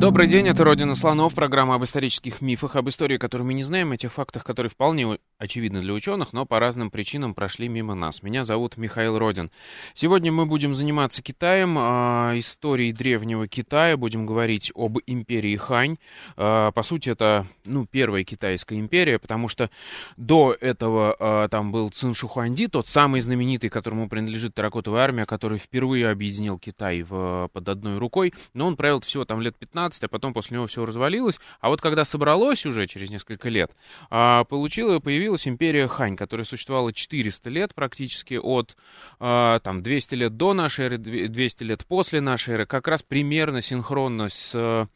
[0.00, 3.92] Добрый день, это «Родина слонов», программа об исторических мифах, об истории, которую мы не знаем,
[3.92, 8.22] о тех фактах, которые вполне очевидны для ученых, но по разным причинам прошли мимо нас.
[8.22, 9.50] Меня зовут Михаил Родин.
[9.92, 15.96] Сегодня мы будем заниматься Китаем, э, историей древнего Китая, будем говорить об империи Хань.
[16.38, 19.68] Э, по сути, это ну, первая китайская империя, потому что
[20.16, 25.58] до этого э, там был Цин Шухуанди, тот самый знаменитый, которому принадлежит терракотовая армия, который
[25.58, 30.04] впервые объединил Китай в, под одной рукой, но он правил всего там лет 15 15,
[30.04, 31.40] а потом после него все развалилось.
[31.60, 33.72] А вот когда собралось уже через несколько лет,
[34.08, 38.76] а, получила, появилась империя Хань, которая существовала 400 лет практически от
[39.18, 43.60] а, там 200 лет до нашей эры, 200 лет после нашей эры, как раз примерно
[43.60, 44.88] синхронно с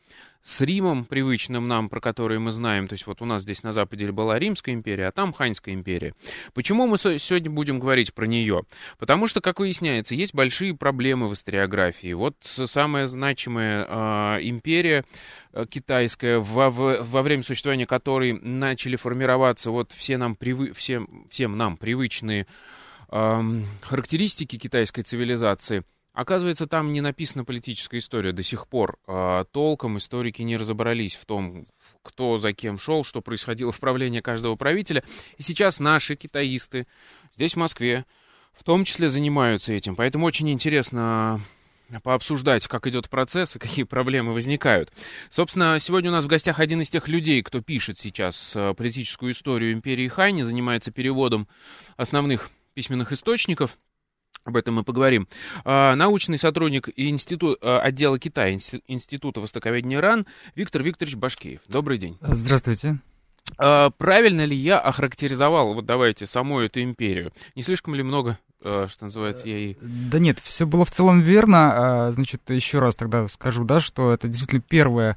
[0.45, 2.87] с Римом, привычным нам, про который мы знаем.
[2.87, 6.15] То есть вот у нас здесь на Западе была Римская империя, а там Ханьская империя.
[6.53, 8.65] Почему мы сегодня будем говорить про нее?
[8.99, 12.13] Потому что, как выясняется, есть большие проблемы в историографии.
[12.13, 15.05] Вот самая значимая э, империя
[15.55, 21.57] э, китайская, во, во время существования которой начали формироваться вот все нам привы, всем, всем
[21.57, 22.47] нам привычные
[23.11, 28.99] характеристики китайской цивилизации– Оказывается, там не написана политическая история до сих пор.
[29.07, 31.67] А, толком историки не разобрались в том,
[32.03, 35.03] кто за кем шел, что происходило в правлении каждого правителя.
[35.39, 36.87] И сейчас наши китаисты
[37.35, 38.05] здесь, в Москве,
[38.53, 39.97] в том числе занимаются этим.
[39.97, 41.41] Поэтому очень интересно
[42.03, 44.93] пообсуждать, как идет процесс и какие проблемы возникают.
[45.31, 49.33] Собственно, сегодня у нас в гостях один из тех людей, кто пишет сейчас э, политическую
[49.33, 51.49] историю империи Хайни, занимается переводом
[51.97, 53.79] основных письменных источников.
[54.45, 55.27] Об этом мы поговорим.
[55.65, 61.63] А, научный сотрудник институт, а, отдела Китая Института Востоковедения РАН Виктор Викторович Башкеев.
[61.67, 62.19] Добрый день.
[62.21, 62.99] Здравствуйте.
[63.57, 67.33] А, правильно ли я охарактеризовал, вот давайте, саму эту империю?
[67.55, 69.77] Не слишком ли много, что называется, я и...
[69.81, 72.11] Да нет, все было в целом верно.
[72.13, 75.17] Значит, еще раз тогда скажу, да, что это действительно первая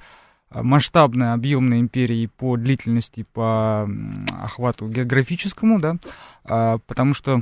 [0.49, 3.89] масштабная объемная империя по длительности, по
[4.41, 5.97] охвату географическому, да,
[6.87, 7.41] потому что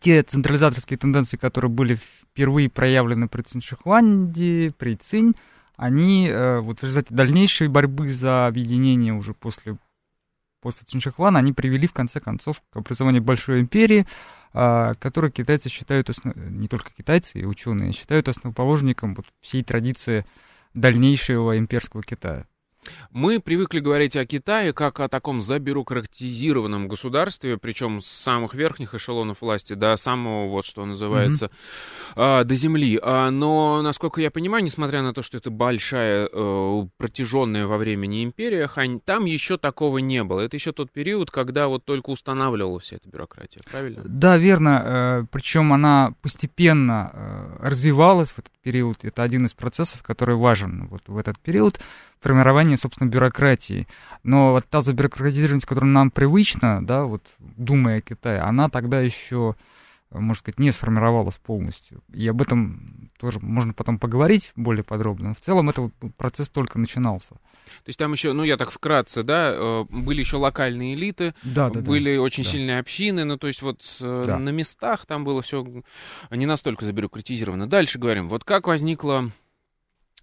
[0.00, 5.34] те централизаторские тенденции, которые были впервые проявлены при Циншихуанде, при Цинь,
[5.76, 9.76] они э, вот в результате дальнейшей борьбы за объединение уже после,
[10.60, 14.06] после Циншихуана, они привели в конце концов к образованию большой империи,
[14.54, 16.34] э, которую китайцы считают, основ...
[16.36, 20.24] не только китайцы и ученые, считают основоположником вот всей традиции
[20.74, 22.46] дальнейшего имперского Китая.
[23.10, 29.42] Мы привыкли говорить о Китае как о таком забюрократизированном государстве, причем с самых верхних эшелонов
[29.42, 31.50] власти до самого, вот что называется,
[32.16, 32.44] mm-hmm.
[32.44, 32.98] до земли.
[33.02, 38.24] А, но, насколько я понимаю, несмотря на то, что это большая, э, протяженная во времени
[38.24, 40.40] империя, Хань, там еще такого не было.
[40.40, 44.02] Это еще тот период, когда вот только устанавливалась вся эта бюрократия, правильно?
[44.04, 45.22] Да, верно.
[45.22, 49.04] Э, причем она постепенно э, развивалась в этот период.
[49.04, 51.80] Это один из процессов, который важен вот в этот период
[52.20, 53.86] формирование, собственно, бюрократии.
[54.22, 59.56] Но вот та забюрократизированность, которая нам привычна, да, вот думая о Китае, она тогда еще,
[60.10, 62.02] можно сказать, не сформировалась полностью.
[62.12, 65.28] И об этом тоже можно потом поговорить более подробно.
[65.28, 67.36] Но в целом этот процесс только начинался.
[67.84, 71.70] То есть там еще, ну я так вкратце, да, э, были еще локальные элиты, да,
[71.70, 72.50] да, были да, очень да.
[72.50, 74.38] сильные общины, ну то есть вот э, да.
[74.38, 75.64] на местах там было все
[76.30, 77.68] не настолько забюрократизировано.
[77.68, 79.30] Дальше говорим, вот как возникла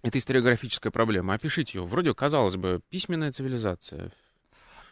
[0.02, 1.34] это историографическая проблема.
[1.34, 1.84] Опишите ее.
[1.84, 4.12] Вроде, казалось бы, письменная цивилизация.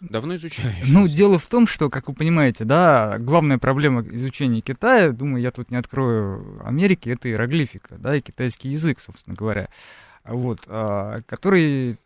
[0.00, 0.86] Давно изучаешь.
[0.86, 5.50] Ну, дело в том, что, как вы понимаете, да, главная проблема изучения Китая, думаю, я
[5.50, 9.68] тут не открою Америки, это иероглифика, да, и китайский язык, собственно говоря,
[10.24, 11.98] вот, а, который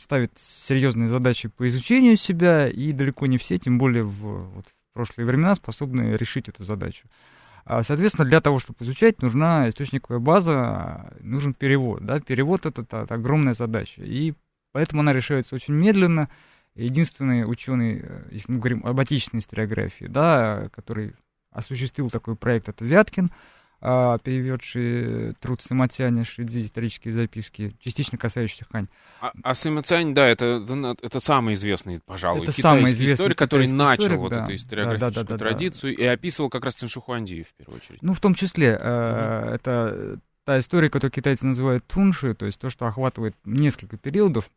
[0.00, 4.94] ставит серьезные задачи по изучению себя, и далеко не все, тем более в, вот, в
[4.94, 7.06] прошлые времена, способны решить эту задачу.
[7.64, 12.04] А, соответственно, для того, чтобы изучать, нужна источниковая база, нужен перевод.
[12.04, 12.20] Да?
[12.20, 14.02] Перевод это, это, огромная задача.
[14.02, 14.34] И
[14.72, 16.28] поэтому она решается очень медленно.
[16.74, 21.14] Единственный ученый, э, если мы говорим об отечественной историографии, да, который
[21.50, 23.30] осуществил такой проект, это Вяткин
[23.86, 28.88] а, переведший труд Самотяня Шидзи, исторические записки, частично касающиеся Хань.
[29.20, 30.64] А, а Самотянь, да, это,
[31.02, 34.54] это самый известный, пожалуй, это китайский самый известный историк, который начал историк, вот да, эту
[34.54, 36.02] историографическую да, да, да, традицию да.
[36.02, 38.02] и описывал как раз Циншухуанди в первую очередь.
[38.02, 42.58] Ну, в том числе, э, mm это та история, которую китайцы называют тунши, то есть
[42.58, 44.48] то, что охватывает несколько периодов,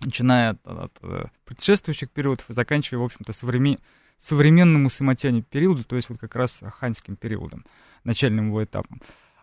[0.00, 3.78] начиная от, от, от предшествующих периодов и заканчивая, в общем-то, современ...
[4.22, 7.64] современному Самотяне периоду, то есть вот как раз ханьским периодом
[8.04, 9.00] начальным его этапом.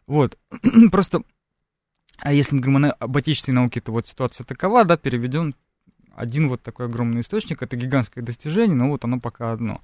[0.07, 0.37] Вот,
[0.91, 1.21] просто,
[2.17, 5.55] а если мы говорим об отечественной науке, то вот ситуация такова, да, переведен
[6.15, 9.81] один вот такой огромный источник, это гигантское достижение, но вот оно пока одно.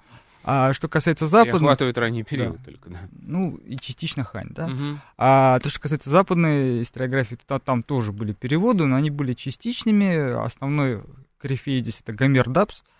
[0.48, 1.54] А что касается западной...
[1.54, 2.72] И охватывает ранний период да.
[2.72, 3.00] только, да.
[3.12, 4.68] Ну, и частично Хань, да.
[4.68, 5.00] Угу.
[5.18, 10.44] А то, что касается западной историографии, то там тоже были переводы, но они были частичными.
[10.46, 11.04] Основной
[11.40, 12.95] корифей здесь это Гомер Дабс, а,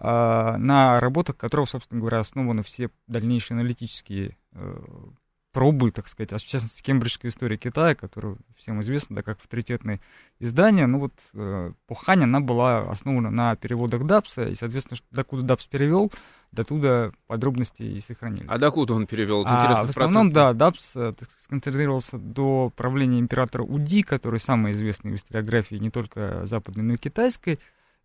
[0.00, 4.78] на работах которого, собственно говоря, основаны все дальнейшие аналитические э,
[5.52, 10.00] пробы, так сказать, а в частности, Кембриджская история Китая, которая всем известна, да, как авторитетное
[10.38, 15.42] издание, ну вот э, по Хань она была основана на переводах Дабса, и, соответственно, докуда
[15.42, 16.12] Дабс перевел,
[16.52, 18.46] до туда подробности и сохранились.
[18.48, 19.42] А докуда он перевел?
[19.42, 21.12] Это а, в основном, да, Дабс э,
[21.42, 26.98] сконцентрировался до правления императора Уди, который самый известный в историографии не только западной, но и
[26.98, 27.58] китайской,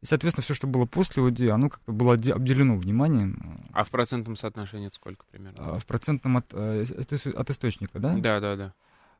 [0.03, 3.61] и, соответственно, все, что было после ОДИ, оно как-то было обделено вниманием.
[3.71, 5.75] А в процентном соотношении это сколько примерно?
[5.75, 6.83] А в процентном от, э,
[7.33, 8.13] от источника, да?
[8.17, 8.73] Да, да, да.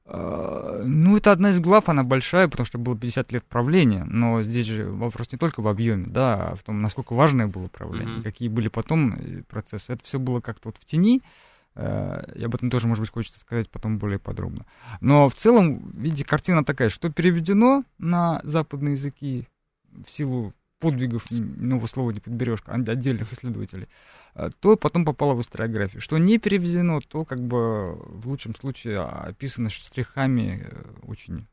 [0.06, 4.42] А, ну, это одна из глав, она большая, потому что было 50 лет правления, но
[4.42, 8.18] здесь же вопрос не только в объеме, да, а в том, насколько важное было правление,
[8.18, 8.24] mm-hmm.
[8.24, 9.94] какие были потом э, процессы.
[9.94, 11.22] Это все было как-то вот в тени,
[11.76, 14.66] э, и об этом тоже, может быть, хочется сказать потом более подробно.
[15.00, 19.48] Но в целом, видите, картина такая, что переведено на западные языки
[20.06, 20.54] в силу
[20.84, 23.88] подвигов, нового слова не подберешь, отдельных исследователей,
[24.34, 26.02] а, то потом попало в историографию.
[26.02, 31.48] Что не переведено, то как бы в лучшем случае описано штрихами э, очень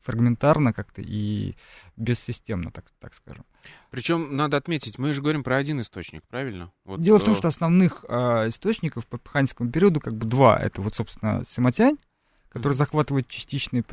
[0.00, 1.54] фрагментарно как-то и
[1.96, 3.44] бессистемно, так, так скажем.
[3.90, 6.72] Причем надо отметить, мы же говорим про один источник, правильно?
[6.84, 10.58] Вот, Дело в том, э, что основных э, источников по Пханскому периоду как бы два.
[10.58, 11.98] Это вот, собственно, Симатянь,
[12.54, 13.84] который захватывает частичные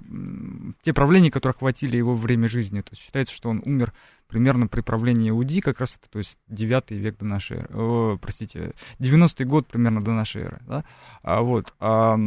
[0.83, 2.79] те правления, которые охватили его время жизни.
[2.81, 3.91] То есть считается, что он умер
[4.27, 8.17] примерно при правлении Уди, как раз это, то есть 9 век до нашей эры, о,
[8.21, 10.85] простите, 90-й год примерно до нашей эры, да,
[11.23, 12.17] а, вот, а,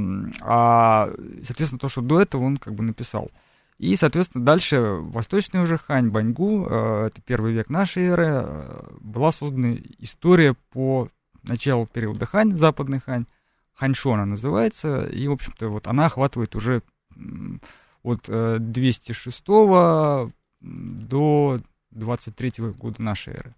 [0.43, 1.11] а,
[1.45, 3.31] соответственно, то, что до этого он как бы написал.
[3.79, 9.33] И, соответственно, дальше восточный уже Хань, Баньгу, э, это первый век нашей эры, э, была
[9.33, 11.09] создана история по
[11.43, 13.27] началу периода Хань, западный Хань,
[13.75, 16.83] Ханьшона называется, и, в общем-то, вот она охватывает уже
[18.03, 20.31] от 206 э,
[20.61, 21.61] до
[21.91, 23.55] 23 года нашей эры.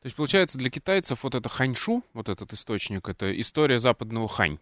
[0.00, 4.58] То есть, получается, для китайцев вот это ханьшу, вот этот источник, это история западного хань.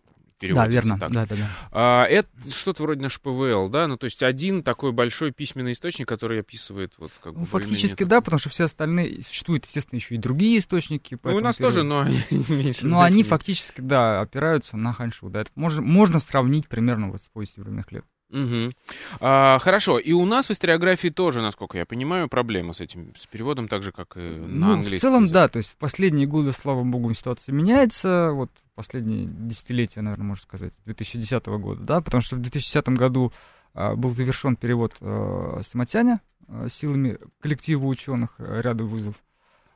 [0.52, 0.98] Да, верно.
[0.98, 1.12] Так.
[1.12, 1.48] Да, да, да.
[1.70, 3.86] А, это что-то вроде наш ПВЛ, да?
[3.86, 7.46] Ну, то есть один такой большой письменный источник, который описывает вот как ну, бы...
[7.46, 9.22] Фактически, да, потому что все остальные...
[9.22, 11.18] Существуют, естественно, еще и другие источники.
[11.22, 11.74] Ну, у нас периоду.
[11.74, 12.04] тоже, но
[12.48, 12.86] меньше.
[12.86, 15.42] Но они фактически, да, опираются на ханьшу, да.
[15.42, 18.04] Это можно, можно сравнить примерно вот с повестью временных лет.
[18.34, 18.72] Угу.
[19.20, 19.98] А, хорошо.
[19.98, 23.82] И у нас в историографии тоже, насколько я понимаю, проблемы с этим, с переводом, так
[23.82, 24.98] же, как и на ну, английский.
[24.98, 25.34] В целом, язык.
[25.34, 25.48] да.
[25.48, 28.30] То есть в последние годы, слава богу, ситуация меняется.
[28.32, 33.32] Вот последние десятилетия, наверное, можно сказать, 2010 года, да, потому что в 2010 году
[33.72, 39.14] а, был завершен перевод а, Самотяня а, силами коллектива ученых а, ряда вузов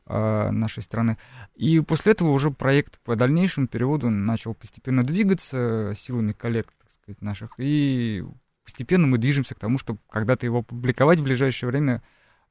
[0.07, 1.19] а, нашей страны.
[1.55, 7.23] И после этого уже проект по дальнейшему переводу начал постепенно двигаться силами коллег, так сказать,
[7.23, 7.51] наших.
[7.59, 8.25] И
[8.69, 12.03] постепенно мы движемся к тому, чтобы когда-то его публиковать в ближайшее время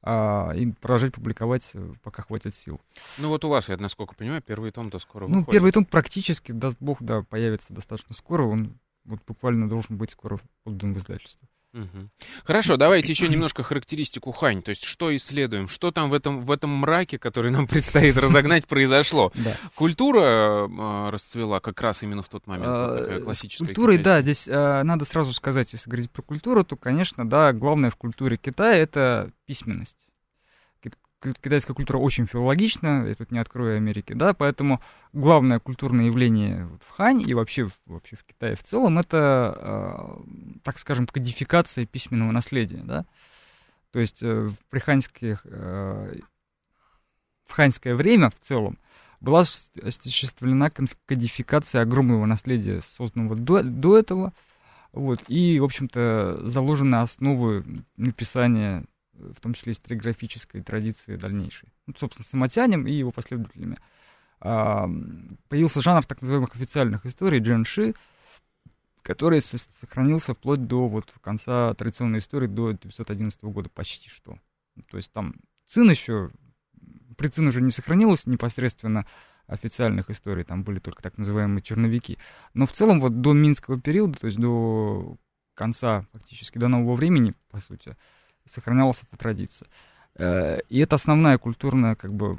[0.02, 2.80] а, и продолжать публиковать, э, пока хватит сил.
[3.18, 5.52] Ну вот у вас, я насколько понимаю, первый том-то скоро Ну, выходит.
[5.52, 8.42] первый том практически, даст бог, да, появится достаточно скоро.
[8.42, 11.46] Он вот буквально должен быть скоро отдан в издательство.
[11.74, 12.08] Угу.
[12.44, 14.62] Хорошо, давайте еще немножко характеристику Хань.
[14.62, 15.68] То есть, что исследуем?
[15.68, 19.32] Что там в этом, в этом мраке, который нам предстоит разогнать, произошло?
[19.34, 19.56] Да.
[19.74, 22.66] Культура э, расцвела как раз именно в тот момент.
[22.68, 23.66] А, вот такая классическая.
[23.66, 27.90] Культурой, да, здесь э, надо сразу сказать, если говорить про культуру, то, конечно, да, главное
[27.90, 30.07] в культуре Китая это письменность
[31.20, 34.80] китайская культура очень филологична, я тут не открою Америки, да, поэтому
[35.12, 40.78] главное культурное явление в Хань и вообще, вообще в Китае в целом это, э, так
[40.78, 43.04] скажем, кодификация письменного наследия, да.
[43.92, 46.20] То есть э, в приханьских, э,
[47.46, 48.78] в ханьское время в целом
[49.20, 50.70] была осуществлена
[51.06, 54.32] кодификация огромного наследия, созданного до, до этого,
[54.92, 57.64] вот, и, в общем-то, заложены основы
[57.96, 58.84] написания
[59.18, 61.68] в том числе историографической традиции дальнейшей.
[61.86, 63.78] Ну, собственно, Самотянем и его последователями.
[64.40, 64.88] А,
[65.48, 67.94] появился жанр так называемых официальных историй, джанши,
[69.02, 74.38] который сохранился вплоть до вот, конца традиционной истории, до 1911 года почти что.
[74.90, 75.34] То есть там
[75.66, 76.30] Цин еще,
[77.16, 79.06] при Цин уже не сохранилось непосредственно
[79.46, 82.18] официальных историй, там были только так называемые черновики.
[82.54, 85.16] Но в целом вот до Минского периода, то есть до
[85.54, 87.96] конца фактически, до нового времени, по сути,
[88.52, 89.68] сохранялась эта традиция.
[90.14, 92.38] Э, и это основная культурная как бы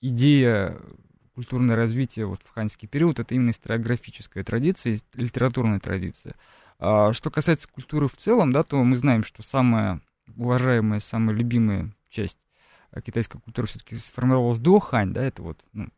[0.00, 0.78] идея
[1.34, 6.34] культурное развитие вот в ханьский период, это именно историографическая традиция, литературная традиция.
[6.78, 10.00] А что касается культуры в целом, да, то мы знаем, что самая
[10.34, 12.38] уважаемая, самая любимая часть
[13.04, 15.88] китайской культуры все-таки сформировалась до Хань, да, это вот ну,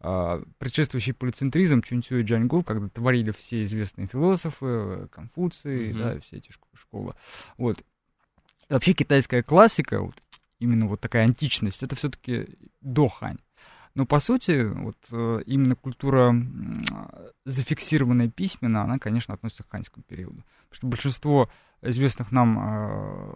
[0.00, 5.98] а, предшествующий полицентризм Чунцю и Джаньгу, когда творили все известные философы, Конфуции, mm-hmm.
[5.98, 7.14] да, все эти школы.
[7.56, 7.82] Вот.
[8.68, 10.22] Вообще китайская классика, вот,
[10.58, 12.48] именно вот такая античность, это все-таки
[12.80, 13.38] до Хань.
[13.96, 16.34] Но по сути, вот э, именно культура
[17.46, 20.44] зафиксированная письменно, она, конечно, относится к ханьскому периоду.
[20.68, 23.34] Потому что большинство известных нам э,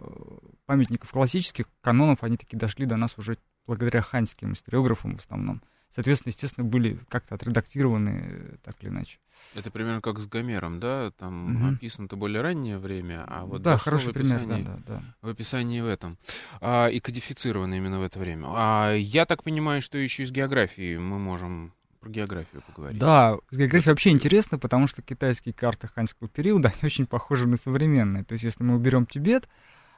[0.67, 6.31] памятников классических канонов, они таки дошли до нас уже благодаря ханьским историографам в основном соответственно,
[6.31, 9.19] естественно, были как-то отредактированы э, так или иначе.
[9.55, 11.11] Это примерно как с Гомером, да?
[11.11, 11.75] Там угу.
[11.75, 15.03] описано-то более раннее время, а вот да, хороший в описании, пример, да, да, да.
[15.21, 16.17] в описании в этом.
[16.61, 18.47] А, и кодифицировано именно в это время.
[18.49, 22.99] А я так понимаю, что еще и с географией мы можем про географию поговорить.
[22.99, 27.57] Да, с географией вообще интересно, потому что китайские карты ханьского периода, они очень похожи на
[27.57, 28.23] современные.
[28.23, 29.47] То есть, если мы уберем Тибет,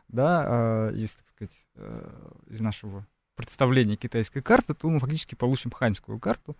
[0.09, 5.71] да, э, из, так сказать, э, из нашего представление китайской карты, то мы фактически получим
[5.71, 6.55] ханьскую карту,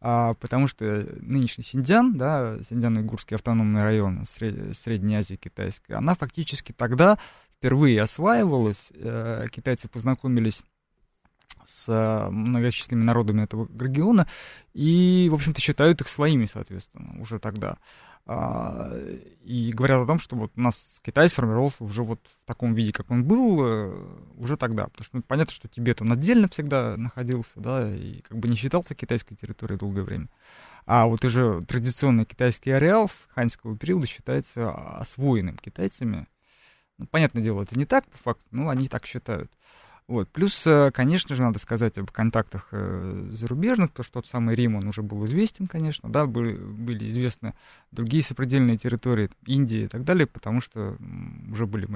[0.00, 0.84] а, потому что
[1.20, 4.76] нынешний Синьцзян, да, Синьцзян-Уйгурский автономный район Сред...
[4.76, 7.18] Средней Азии китайской, она фактически тогда
[7.56, 10.62] впервые осваивалась, э, китайцы познакомились
[11.66, 14.26] с многочисленными народами этого региона
[14.72, 17.78] и, в общем-то, считают их своими, соответственно, уже тогда.
[18.30, 18.92] А,
[19.42, 22.92] и говорят о том, что вот у нас Китай сформировался уже вот в таком виде,
[22.92, 24.06] как он был э,
[24.36, 24.84] уже тогда.
[24.88, 28.56] Потому что ну, понятно, что Тибет он отдельно всегда находился, да, и как бы не
[28.56, 30.28] считался китайской территорией долгое время.
[30.84, 36.26] А вот уже традиционный китайский ареал с ханьского периода считается освоенным китайцами.
[36.98, 39.50] Ну, понятное дело, это не так по факту, но они так считают.
[40.08, 40.30] Вот.
[40.30, 44.76] Плюс, э, конечно же, надо сказать об контактах э, зарубежных, потому что тот самый Рим,
[44.76, 47.52] он уже был известен, конечно, да, были, были известны
[47.92, 50.96] другие сопредельные территории, Индии и так далее, потому что
[51.50, 51.86] уже были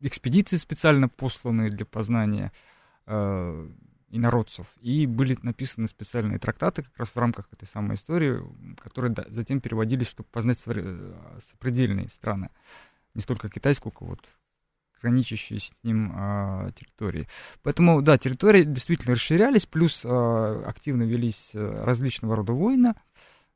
[0.00, 2.52] экспедиции специально посланные для познания
[3.06, 3.68] э,
[4.10, 8.40] инородцев, и были написаны специальные трактаты как раз в рамках этой самой истории,
[8.78, 11.14] которые затем переводились, чтобы познать э,
[11.50, 12.50] сопредельные страны,
[13.14, 14.20] не столько китайскую, сколько вот
[15.02, 17.28] граничащие с ним а, территории.
[17.62, 22.94] Поэтому, да, территории действительно расширялись, плюс а, активно велись а, различного рода войны.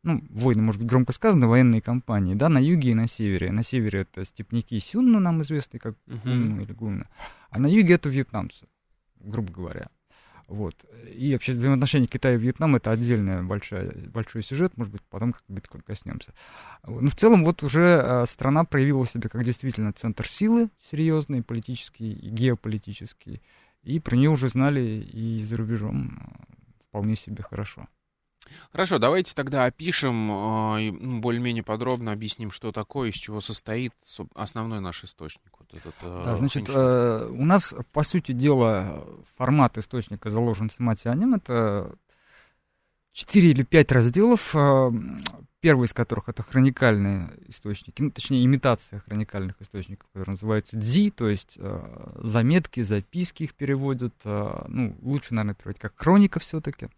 [0.02, 3.50] Ну, войны, может быть, громко сказано, военные кампании, да, на юге и на севере.
[3.50, 6.62] На севере это степники Сюнну, нам известные как uh-huh.
[6.62, 7.08] или Гунна,
[7.50, 8.66] а на юге это вьетнамцы,
[9.18, 9.88] грубо говоря.
[10.48, 10.76] Вот.
[11.12, 15.64] И вообще взаимоотношения Китая и Вьетнама это отдельный большой, большой сюжет, может быть, потом как-нибудь
[15.84, 16.34] коснемся.
[16.84, 22.12] Но в целом вот уже а, страна проявила себя как действительно центр силы серьезный, политический
[22.12, 23.42] и геополитический.
[23.82, 26.44] И про нее уже знали и за рубежом а,
[26.88, 27.88] вполне себе хорошо.
[28.72, 33.92] Хорошо, давайте тогда опишем, э, ну, более-менее подробно объясним, что такое, из чего состоит
[34.34, 35.52] основной наш источник.
[35.58, 39.04] Вот этот, э, да, значит, э, у нас, по сути дела,
[39.36, 41.34] формат источника заложен в Матианем.
[41.34, 41.94] Это
[43.12, 44.54] 4 или 5 разделов,
[45.60, 51.28] первый из которых это хроникальные источники, ну, точнее, имитация хроникальных источников, которые называются дзи, то
[51.28, 51.58] есть
[52.16, 54.14] заметки, записки их переводят.
[54.24, 56.88] Ну, лучше, наверное, переводить как хроника все-таки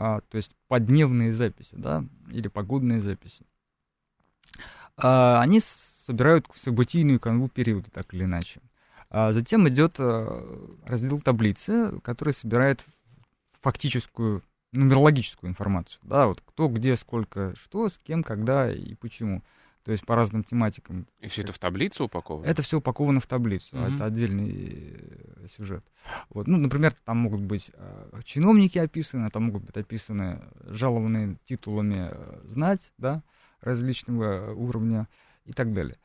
[0.00, 3.44] а, то есть подневные записи, да, или погодные записи,
[4.96, 8.62] а, они собирают событийную канву периода, так или иначе.
[9.10, 12.82] А затем идет а, раздел таблицы, который собирает
[13.60, 14.42] фактическую
[14.72, 19.42] нумерологическую информацию, да, вот кто, где, сколько, что, с кем, когда и почему
[19.84, 21.06] то есть по разным тематикам.
[21.20, 22.46] И все это в таблицу упаковано?
[22.46, 23.94] Это все упаковано в таблицу, mm-hmm.
[23.94, 25.84] это отдельный э, сюжет.
[26.28, 26.46] Вот.
[26.46, 32.40] Ну, например, там могут быть э, чиновники описаны, там могут быть описаны жалованные титулами э,
[32.44, 33.22] знать, да,
[33.60, 35.08] различного уровня
[35.46, 35.96] и так далее.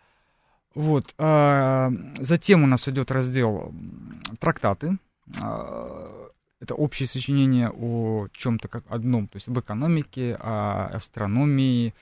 [0.74, 1.14] Вот.
[1.18, 3.74] А, затем у нас идет раздел
[4.40, 4.98] трактаты.
[5.42, 6.30] А,
[6.60, 11.94] это общее сочинение о чем-то как одном, то есть об экономике, о астрономии,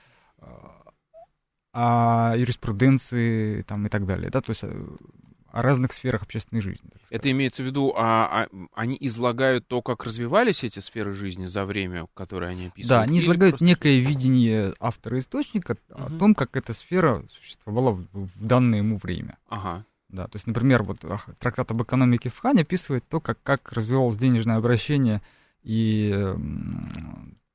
[1.74, 6.88] о юриспруденции там, и так далее, да, то есть о разных сферах общественной жизни.
[7.10, 11.64] Это имеется в виду, а, а они излагают то, как развивались эти сферы жизни за
[11.64, 12.88] время, которое они описывают?
[12.88, 13.64] Да, они излагают просто...
[13.64, 16.02] некое видение автора источника угу.
[16.02, 19.36] о том, как эта сфера существовала в, в данное ему время.
[19.48, 19.84] Ага.
[20.08, 21.04] Да, то есть, например, вот
[21.40, 25.22] трактат об экономике в Хане описывает то, как, как развивалось денежное обращение
[25.64, 26.34] и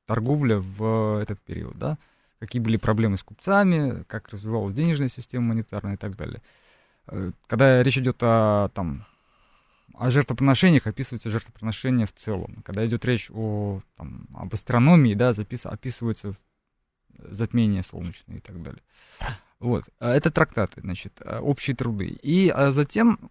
[0.05, 1.97] торговля в этот период, да
[2.39, 6.41] какие были проблемы с купцами, как развивалась денежная система монетарная и так далее.
[7.07, 9.05] Э, когда речь идет о, там,
[9.93, 12.63] о жертвоприношениях, описывается жертвоприношение в целом.
[12.65, 16.35] Когда идет речь о, там, об астрономии, да, запис, описываются
[17.17, 18.81] затмения солнечные и так далее.
[19.59, 19.89] Вот.
[19.99, 22.07] А это трактаты, значит, э, общие труды.
[22.07, 23.29] И а затем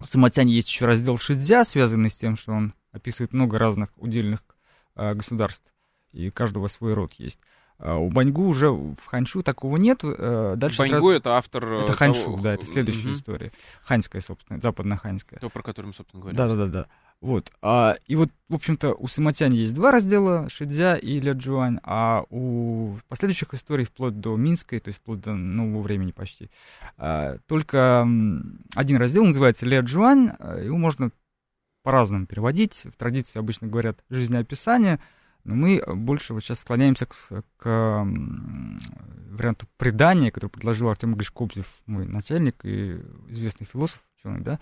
[0.00, 4.40] У Самотяне есть еще раздел Шидзя, связанный с тем, что он описывает много разных удельных
[4.96, 5.64] э, государств,
[6.12, 7.38] и у каждого свой род есть.
[7.82, 10.00] А у Баньгу уже в Ханьшу такого нет.
[10.02, 11.08] Э, дальше Баньгу сразу...
[11.10, 11.64] это автор...
[11.64, 13.14] э, Это Ханьшу, того- да, это следующая Мгм.
[13.16, 13.50] история.
[13.82, 15.38] Ханьская, собственно, западно-ханьская.
[15.40, 16.36] То, про который мы, собственно говоря.
[16.36, 16.86] Да, да, да, да.
[17.20, 17.50] Вот.
[17.60, 22.24] А, и вот, в общем-то, у Сыматяни есть два раздела, Шидзя и Ля Джуань, а
[22.30, 26.50] у последующих историй, вплоть до Минской, то есть вплоть до нового времени почти,
[26.96, 28.06] а, только
[28.74, 31.10] один раздел называется Ля Джуань, а, его можно
[31.82, 32.82] по-разному переводить.
[32.84, 34.98] В традиции обычно говорят жизнеописание,
[35.50, 38.06] но мы больше вот сейчас склоняемся к, к,
[39.30, 44.60] варианту предания, который предложил Артем Ильич Кобзев, мой начальник и известный философ, ученый, да,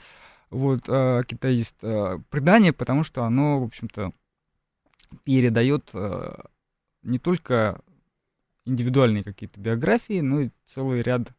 [0.48, 4.12] вот, э, китаист, э, предание, потому что оно, в общем-то,
[5.24, 6.36] передает э,
[7.02, 7.82] не только
[8.64, 11.34] индивидуальные какие-то биографии, но и целый ряд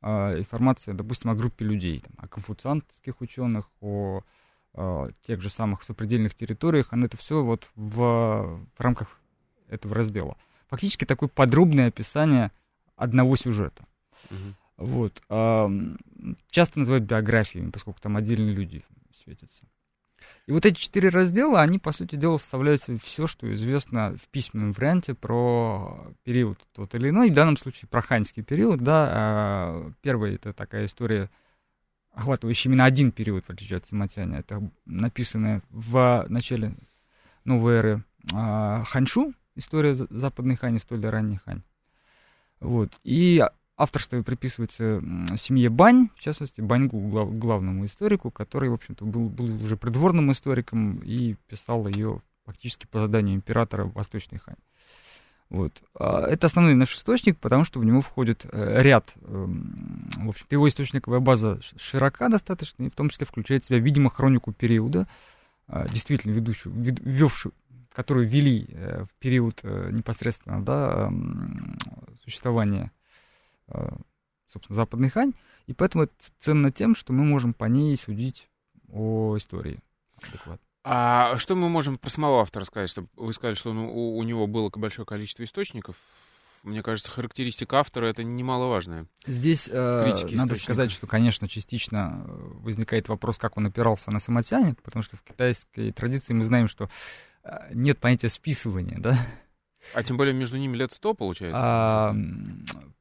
[0.00, 4.22] э, информации, допустим, о группе людей, там, о конфуцианских ученых, о э,
[5.22, 9.20] тех же самых сопредельных территориях, оно это все вот в, в рамках
[9.68, 10.36] этого раздела.
[10.68, 12.52] Фактически такое подробное описание
[12.96, 13.84] одного сюжета.
[14.30, 14.54] Мгм.
[14.76, 15.22] Вот.
[16.50, 18.84] Часто называют биографиями, поскольку там отдельные люди
[19.14, 19.64] светятся.
[20.46, 24.72] И вот эти четыре раздела, они, по сути дела, составляют все, что известно в письменном
[24.72, 30.34] варианте про период тот или иной, в данном случае про ханьский период, да, а, первый
[30.34, 31.30] это такая история,
[32.18, 36.74] охватывающая именно один период, в отличие от Самотяня, это написанное в начале
[37.44, 41.62] новой эры а, Ханьшу, история за- западной Хань, история ранней Хань.
[42.58, 42.90] Вот.
[43.04, 43.40] И
[43.76, 45.00] авторство приписывается
[45.36, 50.32] семье Бань, в частности, Баньгу, глав- главному историку, который, в общем-то, был, был уже придворным
[50.32, 54.56] историком и писал ее фактически по заданию императора Восточной Хань.
[55.50, 55.82] Вот.
[55.94, 60.54] А Это основной наш источник, потому что в него входит э, ряд, эм, в общем-то,
[60.54, 65.08] его источниковая база широка достаточно, и в том числе включает в себя, видимо, хронику периода,
[65.66, 67.54] а, действительно ведущую, вед- вевшую,
[67.92, 71.10] которую вели э, в период э, непосредственно да,
[72.22, 72.90] существования,
[74.52, 75.32] собственно, Западной Хань,
[75.66, 78.48] и поэтому это ценно тем, что мы можем по ней судить
[78.90, 79.78] о истории.
[80.22, 80.67] адекватно.
[80.90, 82.88] А что мы можем про самого автора сказать?
[82.88, 85.96] Чтобы вы сказали, что он- у, у него было большое количество источников.
[86.62, 89.06] Мне кажется, характеристика автора это немаловажная.
[89.26, 94.76] Здесь э, надо сказать, что, конечно, частично э, возникает вопрос, как он опирался на самотяне,
[94.82, 96.88] потому что в китайской традиции мы знаем, что
[97.44, 99.18] э, нет понятия списывания, да,
[99.92, 101.60] А тем более между ними лет сто, получается.
[101.62, 102.16] А,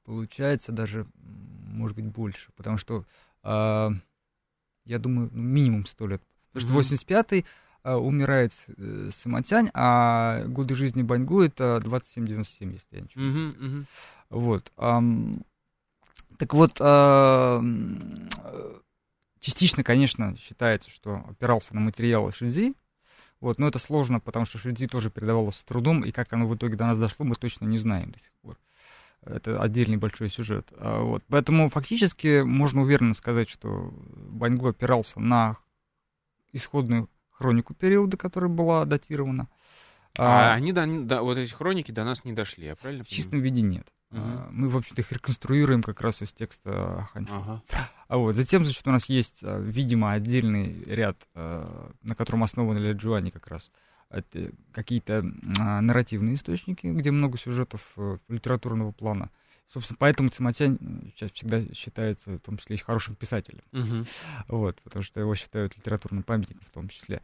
[0.04, 3.06] получается даже, может быть, больше, потому что,
[3.44, 3.92] а,
[4.86, 6.22] я думаю, ну, минимум сто лет.
[6.54, 6.98] Потому что Мгм.
[7.22, 7.46] 85-й а,
[7.96, 13.86] умирает э, Самотянь, а годы жизни Баньгу это 27-97, если я ничего не Мгм, мгм.
[14.30, 14.72] вот.
[16.38, 17.62] так вот, э,
[19.40, 22.74] частично, конечно, считается, что опирался на материалы Шидзи.
[23.40, 26.56] Вот, но это сложно, потому что Шидзи тоже передавалось с трудом, и как оно в
[26.56, 28.58] итоге до нас дошло, мы точно не знаем до сих пор.
[29.22, 30.72] Это отдельный большой сюжет.
[30.78, 31.24] А, Вот.
[31.28, 35.58] Поэтому фактически можно уверенно сказать, что Баньгу опирался на
[36.52, 39.48] исходную хронику периода, которая была датирована.
[40.18, 43.08] А А, они, до, до- вот эти хроники до нас не дошли, я правильно в
[43.08, 43.24] понимаю?
[43.24, 43.88] чистом виде нет.
[44.12, 47.40] А, Мы, в общем-то, их реконструируем как раз из текста Ханчжоу.
[47.42, 47.62] Ага.
[48.08, 52.80] А вот затем, значит, у нас есть, а, видимо, отдельный ряд, а, на котором основаны
[52.80, 53.70] Ля Джуани как раз.
[54.10, 59.30] Это какие-то нарративные источники, где много сюжетов э, литературного плана.
[59.72, 63.64] Собственно, поэтому м, сейчас всегда считается, в том числе, и хорошим писателем.
[63.72, 64.06] Мгм.
[64.48, 67.22] Вот, потому что его считают литературным памятником в том числе.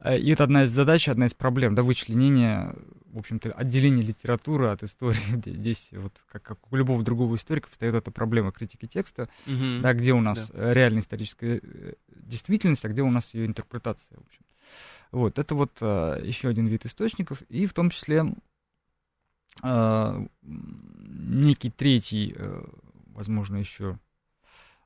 [0.00, 2.74] Э, И это одна из задач, одна из проблем, да, вычленение,
[3.06, 5.16] в общем-то, отделение литературы от истории.
[5.46, 9.80] Здесь, вот, как, как у любого другого историка, встает эта проблема критики текста, Мгм.
[9.80, 14.18] да, где у нас э, реальная историческая э, действительность, а где у нас ее интерпретация,
[14.18, 14.42] в общем.
[15.12, 18.24] Вот, это вот э, еще один вид источников, и в том числе э,
[21.26, 22.64] некий третий, э,
[23.14, 23.98] возможно, еще,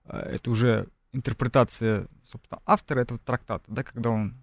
[0.04, 4.34] э, это уже интерпретация, собственно, автора этого трактата, да, когда он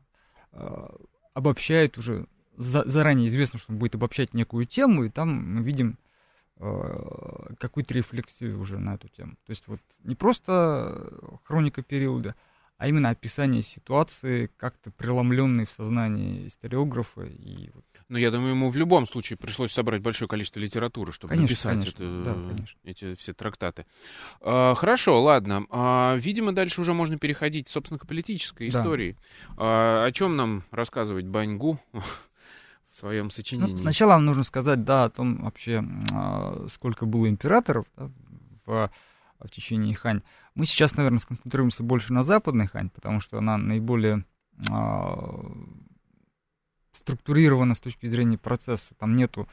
[0.52, 0.88] э,
[1.34, 5.98] обобщает уже, за- заранее известно, что он будет обобщать некую тему, и там мы видим
[7.60, 9.34] какую-то рефлексию уже на эту тему.
[9.46, 11.08] То есть вот не просто
[11.44, 12.34] хроника периода,
[12.78, 17.24] а именно описание ситуации, как-то преломленной в сознании историографа.
[17.24, 21.32] И вот, Ну, я думаю, ему в любом случае пришлось собрать большое количество литературы, чтобы
[21.32, 22.80] Конечно, написать конечно, это, да, конечно.
[22.84, 23.86] эти все трактаты.
[24.42, 25.66] А, хорошо, ладно.
[25.72, 28.80] А, видимо, дальше уже можно переходить, собственно, к политической Да.
[28.80, 29.18] истории.
[29.58, 33.76] А, о чем нам рассказывать Баньгу в своем ну, сочинении?
[33.78, 38.12] сначала нам нужно сказать, да, о том вообще, а, сколько было императоров да,
[38.66, 38.92] в
[39.40, 40.24] в течение Хань.
[40.58, 44.26] Мы сейчас, наверное, сконцентрируемся больше на западной Хань, потому что она наиболее
[44.72, 45.52] а,
[46.94, 48.96] структурирована с точки зрения процесса.
[48.96, 49.48] Там нету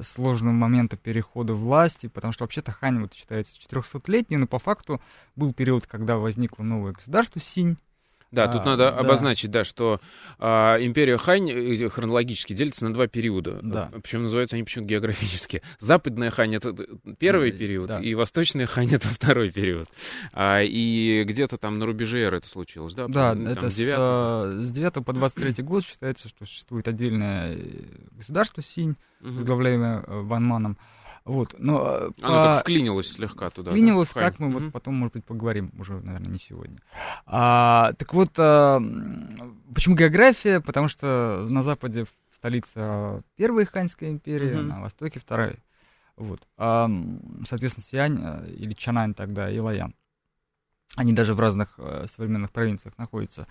[0.00, 5.00] сложного момента перехода власти, потому что вообще-то Хань вот считается 400-летней, но по факту
[5.34, 7.76] был период, когда возникло новое государство Синь,
[8.30, 8.98] да, тут а, надо да.
[8.98, 10.00] обозначить, да, что
[10.38, 13.60] а, империя Хань э, хронологически делится на два периода.
[13.62, 13.90] Да.
[14.02, 15.62] Причем называются они почему-то географически.
[15.78, 16.74] Западная Хань это
[17.18, 18.00] первый да, период, да.
[18.00, 19.86] и Восточная Хань это второй период.
[20.32, 23.06] А, и где-то там на рубеже эры это случилось, да?
[23.06, 23.72] Да, там, это 9...
[23.72, 27.58] с, а, с 9 по 23 год считается, что существует отдельное э,
[28.16, 30.78] государство Синь, возглавляемое э, Ван Маном.
[31.26, 32.44] Вот, но, Оно по...
[32.44, 33.72] так вклинилось слегка туда.
[33.72, 34.20] Вклинилось, да?
[34.20, 36.78] как мы вот потом, может быть, поговорим, уже, наверное, не сегодня.
[37.26, 38.80] А, так вот, а,
[39.74, 40.60] почему география?
[40.60, 44.62] Потому что на западе столица первая Ханьская империя, mm-hmm.
[44.62, 45.56] на востоке вторая.
[46.14, 46.46] Вот.
[46.56, 46.88] А,
[47.44, 49.96] соответственно, Сиань э, или Чанань тогда и Лаян.
[50.94, 53.48] Они даже в разных а, современных провинциях находятся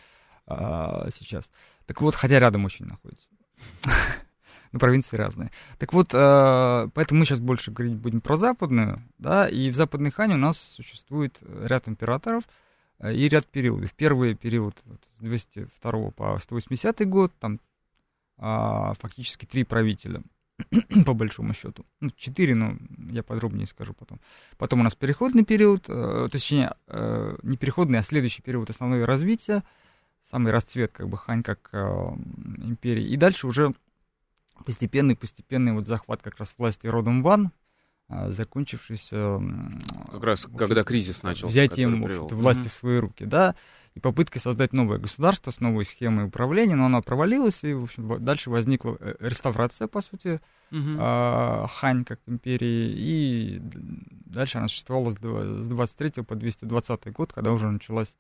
[0.48, 1.52] а, сейчас.
[1.88, 3.28] Так вот, хотя рядом очень находятся.
[4.76, 5.52] ну, провинции разные.
[5.78, 10.12] Так вот, э, поэтому мы сейчас больше говорить будем про западную, да, и в западной
[10.12, 12.44] Хане у нас существует ряд императоров
[13.00, 13.94] э, и ряд периодов.
[13.94, 14.76] Первый период
[15.18, 17.62] с 202 по 180 год, там
[18.38, 20.22] а, фактически три правителя,
[21.06, 21.86] по большому счету.
[22.02, 22.76] Ну, четыре, но
[23.12, 24.20] я подробнее скажу потом.
[24.58, 26.76] Потом у нас переходный период, э, точнее,
[27.44, 29.64] не переходный, а следующий период основное развитие,
[30.30, 31.78] самый расцвет, как бы, Хань как э,
[32.58, 33.08] империи.
[33.08, 33.74] И дальше уже
[34.64, 37.52] постепенный-постепенный вот захват как раз власти родом Ван,
[38.08, 39.42] а, закончившийся...
[40.12, 41.48] Как раз когда кризис начался.
[41.48, 42.70] Взятием власти mm-hmm.
[42.70, 43.56] в свои руки, да,
[43.96, 48.24] и попыткой создать новое государство с новой схемой управления, но она провалилась, и, в общем,
[48.24, 50.42] дальше возникла э, реставрация, по сути,
[50.72, 51.68] mm-hmm.
[51.68, 58.16] Хань как империи, и дальше она существовала с 23 по 220 год, когда уже началась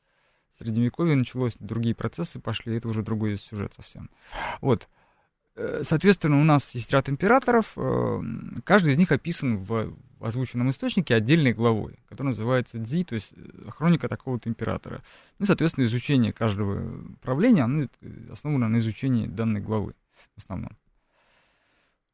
[0.58, 4.10] Средневековье, началось, другие процессы пошли, это уже другой сюжет совсем.
[4.62, 4.88] Вот.
[5.56, 8.22] Э, соответственно, у нас есть ряд императоров, э,
[8.64, 13.70] каждый из них описан в озвученном источнике отдельной главой, которая называется Дзи, то есть э,
[13.70, 15.02] хроника такого-то императора.
[15.40, 17.88] Ну, соответственно, изучение каждого правления, оно
[18.32, 19.94] основано на изучении данной главы
[20.36, 20.76] в основном.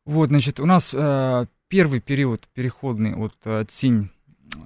[0.06, 0.96] Вот, значит, у нас
[1.68, 3.36] первый период переходный от
[3.70, 4.10] Цинь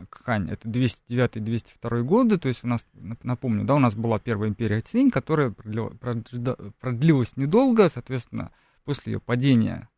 [0.09, 2.85] к Хань, это 209-202 годы, то есть у нас,
[3.21, 8.51] напомню, да, у нас была первая империя Цинь, которая продлилась недолго, соответственно,
[8.85, 9.89] после ее падения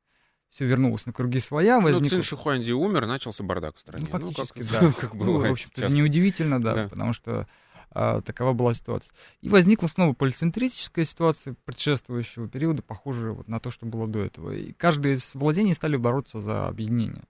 [0.49, 1.79] все вернулось на круги своя.
[1.79, 2.03] Возник...
[2.03, 4.07] Ну, Цин Шихуанди умер, начался бардак в стране.
[4.11, 4.91] Ну, фактически, ну, как, да.
[5.01, 7.47] Как ну, в общем-то, неудивительно, да, да, потому что
[7.91, 9.13] а, такова была ситуация.
[9.41, 14.51] И возникла снова полицентрическая ситуация предшествующего периода, похожая вот на то, что было до этого.
[14.51, 17.23] И каждое из владений стали бороться за объединение.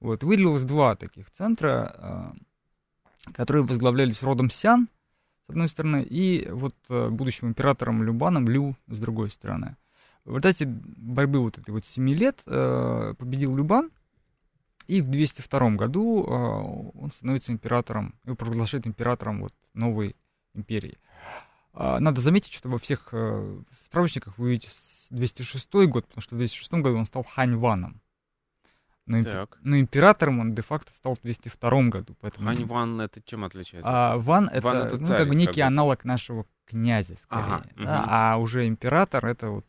[0.00, 2.34] Вот, выделилось два таких центра, а,
[3.32, 4.88] которые возглавлялись родом Сян,
[5.46, 9.76] с одной стороны, и вот а, будущим императором Любаном Лю с другой стороны.
[10.24, 13.90] В результате борьбы вот этой вот 7 лет э, победил Любан,
[14.86, 20.16] и в 202 году э, он становится императором, и провозглашает императором вот новой
[20.54, 20.98] империи.
[21.74, 24.70] Э, надо заметить, что во всех э, справочниках вы видите
[25.10, 28.00] 206 год, потому что в 206 году он стал Ханьваном.
[29.06, 29.58] Но, так.
[29.60, 32.16] но императором он де-факто стал в 202 году.
[32.20, 32.48] Поэтому...
[32.48, 33.82] Хань Ван это чем отличается?
[33.84, 35.74] А, Ван это, Ван это царь, ну, как бы некий как бы.
[35.74, 37.44] аналог нашего князя, скорее.
[37.44, 37.82] Ага, да?
[37.82, 38.08] угу.
[38.08, 39.66] А уже император это вот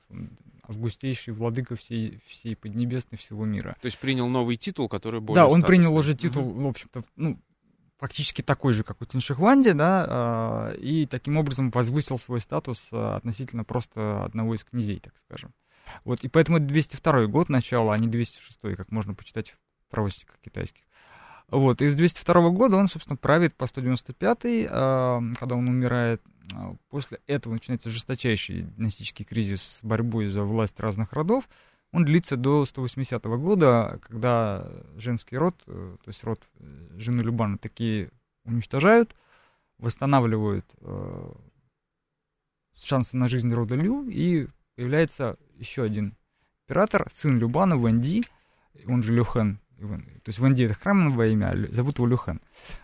[0.68, 3.76] августейший владыка всей, всей Поднебесной, всего мира.
[3.82, 5.68] То есть принял новый титул, который более Да, он статусный.
[5.68, 6.62] принял уже титул, угу.
[6.64, 7.40] в общем-то, ну,
[7.98, 13.18] фактически такой же, как у Тиншихванди, да, а, и таким образом возвысил свой статус а,
[13.18, 15.54] относительно просто одного из князей, так скажем.
[16.04, 20.38] Вот, и поэтому это 202 год начала, а не 206, как можно почитать в правосниках
[20.44, 20.84] китайских.
[21.50, 26.22] Вот, и с 202 года он, собственно, правит по 195, когда он умирает.
[26.54, 31.50] А, после этого начинается жесточайший династический кризис с борьбой за власть разных родов.
[31.92, 37.58] Он длится до 180 года, когда женский род, э, то есть род э, жены Любана,
[37.58, 38.10] такие
[38.44, 39.16] уничтожают,
[39.78, 41.32] восстанавливают э,
[42.76, 46.18] шансы на жизнь рода Лю, и появляется еще один
[46.68, 48.24] император, сын Любана, Ванди,
[48.88, 52.42] он же Люхэн, то есть Ванди это храмовое имя, а зовут его Люхан.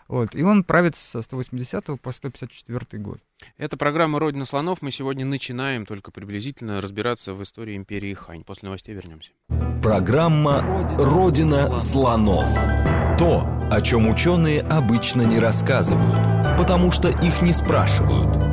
[0.08, 0.34] Вот.
[0.34, 3.20] И он правит со 180 по 154 год.
[3.56, 4.82] Это программа «Родина слонов».
[4.82, 8.44] Мы сегодня начинаем только приблизительно разбираться в истории империи Хань.
[8.44, 9.32] После новостей вернемся.
[9.82, 10.62] Программа
[10.98, 12.48] «Родина слонов».
[13.18, 18.36] То, о чем ученые обычно не рассказывают, потому что их не спрашивают–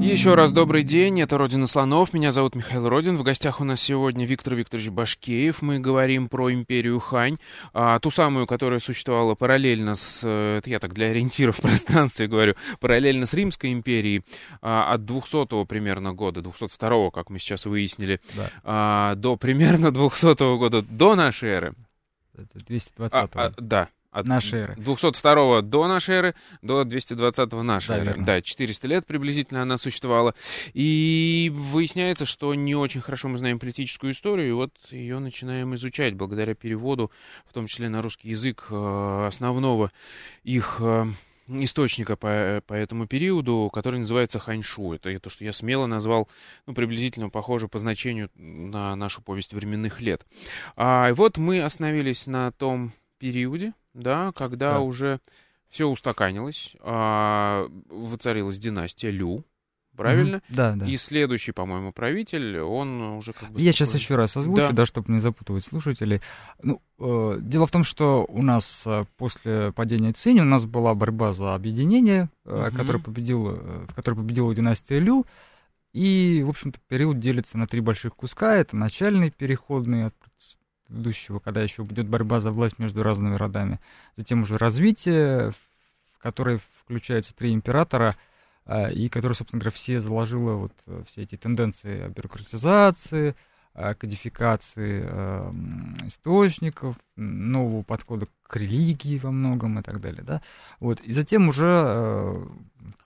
[0.00, 3.82] Еще раз добрый день, это «Родина слонов», меня зовут Михаил Родин, в гостях у нас
[3.82, 7.36] сегодня Виктор Викторович Башкеев, мы говорим про империю Хань,
[7.74, 12.28] а, ту самую, которая существовала параллельно с, э, это я так для ориентира в пространстве
[12.28, 14.24] говорю, параллельно с Римской империей
[14.62, 18.50] а, от 200 примерно года, 202 как мы сейчас выяснили, да.
[18.64, 21.74] а, до примерно 200 года до нашей эры.
[22.54, 24.74] 220 а, а, Да, от нашей эры.
[24.76, 28.06] 202 до нашей эры до 220 нашей да, эры.
[28.06, 28.24] Верно.
[28.24, 30.34] Да, 400 лет приблизительно она существовала.
[30.72, 36.14] И выясняется, что не очень хорошо мы знаем политическую историю, и вот ее начинаем изучать
[36.14, 37.10] благодаря переводу,
[37.46, 39.92] в том числе на русский язык, э, основного
[40.42, 41.06] их э,
[41.46, 44.92] источника по, по этому периоду, который называется Ханьшу.
[44.92, 46.28] Это то, что я смело назвал,
[46.66, 50.26] ну, приблизительно похоже по значению на нашу повесть временных лет.
[50.76, 54.80] А, и вот мы остановились на том периоде, да, когда да.
[54.80, 55.20] уже
[55.68, 59.44] все устаканилось, а, воцарилась династия Лю,
[59.96, 60.36] правильно?
[60.36, 60.54] Mm-hmm.
[60.56, 60.86] Да, да.
[60.86, 63.60] И следующий, по-моему, правитель, он уже как бы...
[63.60, 66.20] Я сейчас еще раз озвучу, да, да чтобы не запутывать слушателей.
[66.62, 70.94] Ну, э, дело в том, что у нас э, после падения Цинь у нас была
[70.94, 72.76] борьба за объединение, э, mm-hmm.
[72.76, 75.26] которая победила, э, в которой победила династия Лю,
[75.92, 78.54] и, в общем-то, период делится на три больших куска.
[78.54, 80.14] Это начальный, переходный от
[80.90, 83.80] предыдущего, когда еще будет борьба за власть между разными родами.
[84.16, 85.52] Затем уже развитие,
[86.12, 88.16] в которое включаются три императора,
[88.66, 93.34] а, и которое, собственно говоря, все заложило вот э, все эти тенденции бюрократизации,
[93.74, 95.54] кодификации а,
[96.06, 100.42] источников, нового подхода к религии во многом и так далее, да.
[100.80, 102.46] Вот, и затем уже э,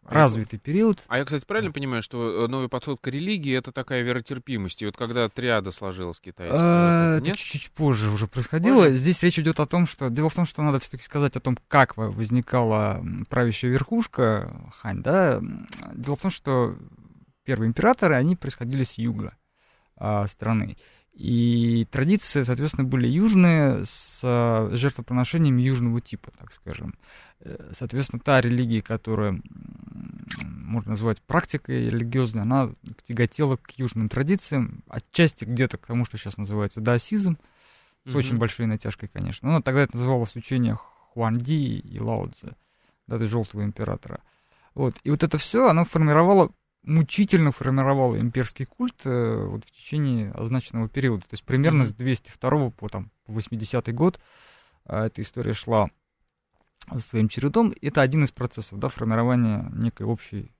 [0.04, 1.02] развитый период.
[1.08, 4.86] А я, кстати, правильно понимаю, что э, новый подход к религии это такая веротерпимость, и
[4.86, 7.18] вот когда триада сложилась китайская.
[7.18, 8.84] Это чуть-чуть позже уже происходило.
[8.84, 8.96] Позже?
[8.96, 11.58] Здесь речь идет о том, что дело в том, что надо все-таки сказать о том,
[11.68, 15.42] как возникала правящая верхушка Хань, да.
[15.92, 16.76] Дело в том, что
[17.44, 19.34] первые императоры, они происходили с юга
[19.96, 20.76] а, страны.
[21.14, 26.96] И традиции, соответственно, были южные, с а, жертвоприношениями южного типа, так скажем.
[27.40, 29.40] Э, соответственно, та религия, которая
[30.42, 32.72] можно назвать практикой религиозной, она
[33.06, 37.36] тяготела к южным традициям, отчасти где-то к тому, что сейчас называется даосизм,
[38.04, 38.18] с mm-hmm.
[38.18, 39.50] очень большой натяжкой, конечно.
[39.50, 42.54] Но тогда это называлось учение Хуанди и Лао Цзэ,
[43.06, 44.20] да, желтого императора.
[44.74, 44.96] Вот.
[45.04, 46.50] И вот это все, оно формировало
[46.84, 51.22] мучительно формировало имперский культ э, вот в течение означенного периода.
[51.22, 54.20] То есть примерно с 202 по, там, 80 год
[54.86, 55.90] э, эта история шла
[56.98, 57.74] своим чередом.
[57.80, 60.52] Это один из процессов да, формирования некой общей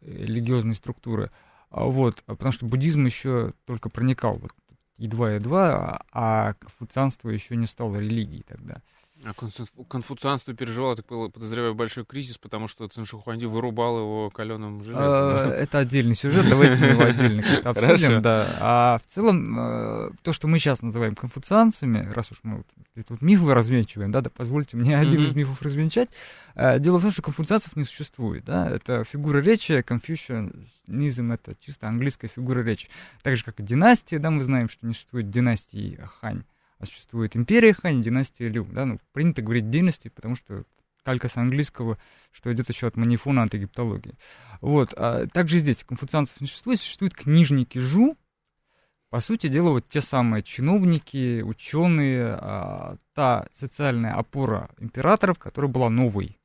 [0.00, 1.30] э, религиозной структуры.
[1.70, 4.52] А вот, а потому что буддизм еще только проникал вот,
[4.96, 8.82] едва-едва, а конфуцианство еще не стало религией тогда.
[9.24, 9.32] А
[9.88, 15.04] конфуцианство переживало, так подозреваю, большой кризис, потому что Циншихуанди вырубал его каленым железом.
[15.06, 18.22] А, это отдельный сюжет, давайте мы его отдельно обсудим.
[18.22, 18.46] Да.
[18.60, 22.62] А в целом, э, то, что мы сейчас называем конфуцианцами, раз уж мы
[23.08, 26.08] тут мифы развенчиваем, да, да позвольте мне один из мифов развенчать.
[26.54, 31.88] Э, дело в том, что конфуцианцев не существует, да, это фигура речи, конфьюшнизм— это чисто
[31.88, 32.88] английская фигура речи.
[33.22, 36.44] Так же, как и династия, да, мы знаем, что не существует династии Хань
[36.78, 38.66] а существует империя Хань, династия Лю.
[38.70, 38.84] Да?
[38.84, 40.64] Ну, принято говорить династии, потому что
[41.02, 41.98] калька с английского,
[42.32, 44.14] что идет еще от манифуна, от египтологии.
[44.60, 44.92] Вот.
[44.96, 48.16] А также здесь конфуцианцев не существует, существуют книжники Жу,
[49.10, 55.88] по сути дела, вот те самые чиновники, ученые, а, та социальная опора императоров, которая была
[55.88, 56.38] новой.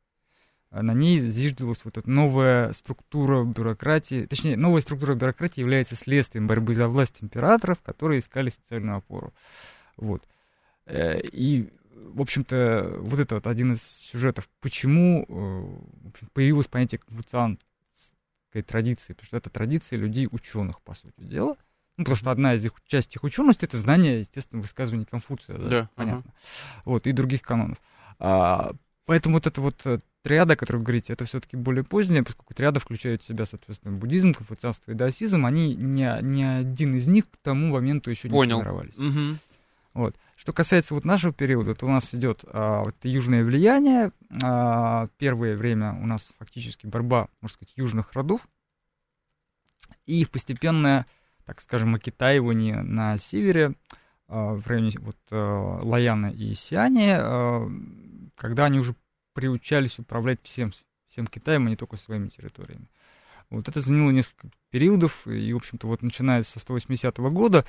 [0.72, 6.74] На ней зиждилась вот эта новая структура бюрократии, точнее, новая структура бюрократии является следствием борьбы
[6.74, 9.34] за власть императоров, которые искали социальную опору.
[9.98, 10.24] Вот.
[10.86, 17.00] Э, и, в общем-то, вот это вот один из сюжетов, почему э, общем, появилось понятие
[17.00, 21.58] конфуцианской традиции, потому что это традиция людей ученых, по сути дела.
[21.98, 25.70] Ну, потому что одна из их частей их учености это знание, естественно, высказываний Конфуция, да,
[25.70, 26.28] да понятно.
[26.28, 26.82] Uh-huh.
[26.86, 27.78] Вот, и других канонов.
[28.18, 28.74] А,
[29.06, 32.56] поэтому вот эта вот э, триада, о которой вы говорите, это все-таки более поздняя, поскольку
[32.56, 37.30] триада включает в себя, соответственно, буддизм, конфуцианство и даосизм, они не, ни один из них
[37.30, 38.58] к тому моменту еще не Понял.
[38.58, 38.98] сформировались.
[38.98, 39.38] Угу.
[39.94, 40.16] Вот.
[40.36, 44.12] Что касается вот нашего периода, то у нас идет а, вот, южное влияние.
[44.42, 48.48] А, первое время у нас фактически борьба, можно сказать, южных родов.
[50.06, 51.06] И постепенное,
[51.46, 53.76] так скажем, окитаивание на севере,
[54.28, 57.70] а, в районе вот, а, Лаяна и Сиани, а,
[58.36, 58.96] когда они уже
[59.34, 60.72] приучались управлять всем,
[61.08, 62.88] всем Китаем, а не только своими территориями.
[63.52, 67.66] Вот это заняло несколько периодов, и, в общем-то, вот начиная со 180 года а,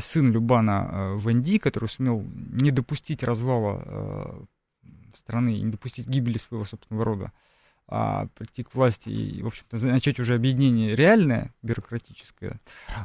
[0.00, 4.44] сын Любана а, Венди, который сумел не допустить развала а,
[5.16, 7.32] страны не допустить гибели своего собственного рода,
[7.88, 12.60] а, прийти к власти и, в общем-то, начать уже объединение реальное, бюрократическое,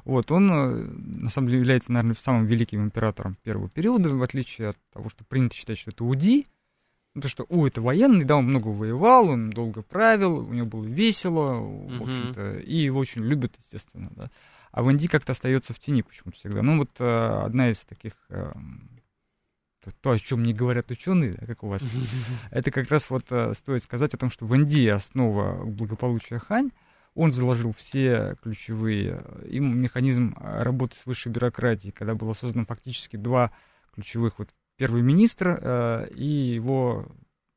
[0.06, 0.84] вот, он, э,
[1.24, 5.24] на самом деле, является, наверное, самым великим императором первого периода, в отличие от того, что
[5.24, 6.48] принято считать, что это Уди,
[7.14, 10.86] потому что У это военный, да, он много воевал, он долго правил, у него было
[10.86, 14.32] весело, в общем-то, и его очень любят, естественно, да.
[14.72, 16.62] А Венди как-то остается в тени почему-то всегда.
[16.62, 18.54] Ну, вот э, одна из таких э,
[20.02, 21.82] то, о чем не говорят ученые, да, как у вас,
[22.52, 26.72] это как раз вот э, стоит сказать о том, что Венди основа благополучия Хань,
[27.14, 32.64] он заложил все ключевые, э, им механизм э, работы с высшей бюрократией, когда было создано
[32.66, 33.52] фактически два
[33.94, 37.08] ключевых, вот первый министр э, и его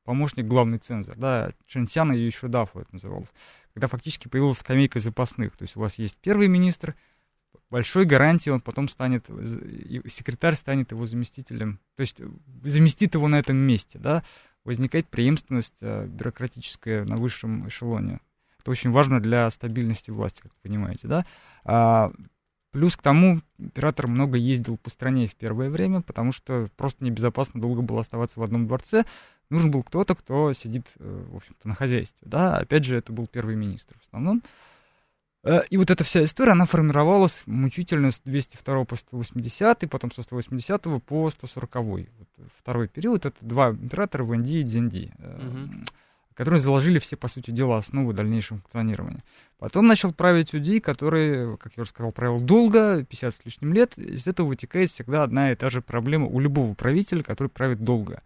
[0.04, 3.32] помощник, главный цензор, да, Чэнсян и еще Дафу это называлось,
[3.74, 6.94] когда фактически появилась скамейка запасных, то есть у вас есть первый министр,
[7.70, 9.26] большой гарантией он потом станет,
[10.06, 12.20] секретарь станет его заместителем, то есть
[12.62, 14.22] заместит его на этом месте, да,
[14.64, 18.20] возникает преемственность э, бюрократическая на высшем эшелоне.
[18.60, 21.26] Это очень важно для стабильности власти, как вы понимаете, да.
[21.64, 22.12] А,
[22.74, 27.60] плюс к тому, император много ездил по стране в первое время, потому что просто небезопасно
[27.60, 29.04] долго было оставаться в одном дворце.
[29.48, 32.56] Нужен был кто-то, кто сидит, э, в общем-то, на хозяйстве, да.
[32.56, 34.42] Опять же, это был первый министр в основном.
[35.44, 40.22] Э, и вот эта вся история, она формировалась мучительно с 202 по 180, потом со
[40.22, 41.74] 180 по 140.
[41.76, 42.08] Вот
[42.58, 45.84] второй период— это два императора, Венди и Дзенди, угу.
[46.34, 49.22] Которые заложили все, по сути дела, основы дальнейшего функционирования.
[49.58, 53.96] Потом начал править Уди, который, как я уже сказал, правил долго, 50 с лишним лет.
[53.96, 58.22] Из этого вытекает всегда одна и та же проблема у любого правителя, который правит долго.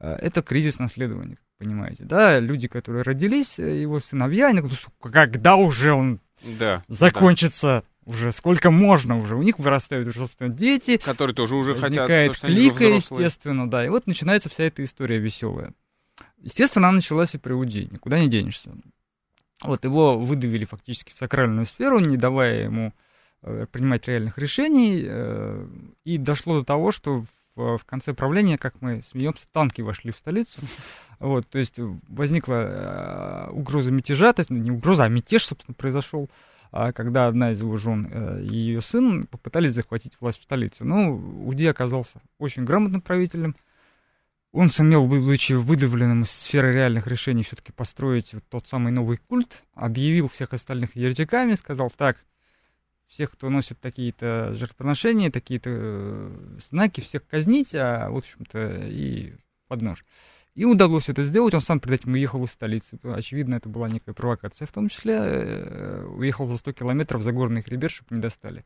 [0.00, 5.92] Э, это кризис наследования, понимаете, да, люди, которые родились, его сыновья, они говорят, когда уже
[5.92, 6.20] он
[6.58, 8.10] да, закончится да.
[8.12, 9.36] уже сколько можно уже.
[9.36, 10.96] У них вырастают уже, собственно, дети.
[10.96, 13.84] Которые тоже уже хотят, потому что клика, естественно, да.
[13.84, 15.72] И вот начинается вся эта история веселая.
[16.44, 18.70] Естественно, она началась и при Уди, никуда не денешься.
[19.62, 22.92] Вот его выдавили фактически в сакральную сферу, не давая ему
[23.40, 25.04] э, принимать реальных решений.
[25.06, 25.66] Э,
[26.04, 27.24] и дошло до того, что
[27.56, 30.60] в, в конце правления, как мы смеемся, танки вошли в столицу.
[31.20, 31.78] Вот, то есть
[32.08, 36.28] возникла э, угроза мятежа, то есть ну, не угроза, а мятеж, собственно, произошел,
[36.72, 40.84] э, когда одна из его жен э, и ее сын попытались захватить власть в столице.
[40.84, 43.56] Ну, Уди оказался очень грамотным правителем.
[44.54, 49.64] Он сумел, будучи выдавленным из сферы реальных решений, все-таки построить вот тот самый новый культ,
[49.74, 52.18] объявил всех остальных еретиками, сказал, так,
[53.08, 59.32] всех, кто носит такие-то жертвоприношения, такие-то э, знаки, всех казнить, а, в общем-то, и
[59.66, 60.04] под нож.
[60.54, 62.96] И удалось это сделать, он сам перед этим уехал из столицы.
[63.02, 67.62] Очевидно, это была некая провокация, в том числе э, уехал за 100 километров за горный
[67.62, 68.64] хребет, чтобы не достали.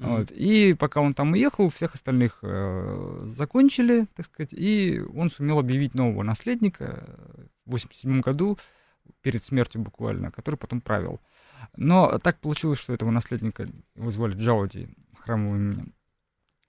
[0.00, 0.16] Mm-hmm.
[0.16, 0.30] Вот.
[0.30, 5.94] И пока он там уехал, всех остальных э, закончили, так сказать, и он сумел объявить
[5.94, 7.04] нового наследника
[7.66, 8.58] в 87 году,
[9.22, 11.20] перед смертью буквально, который потом правил.
[11.76, 15.92] Но так получилось, что этого наследника его звали Джауди, храмовым именем.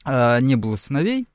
[0.04, 1.28] А, не было сыновей,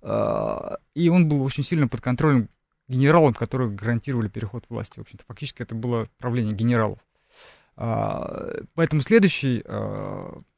[0.00, 2.48] а, и он был очень сильно под контролем
[2.88, 4.98] генералом, которые гарантировали переход власти.
[4.98, 6.98] В общем-то, фактически это было правление генералов.
[7.76, 9.62] А, поэтому следующий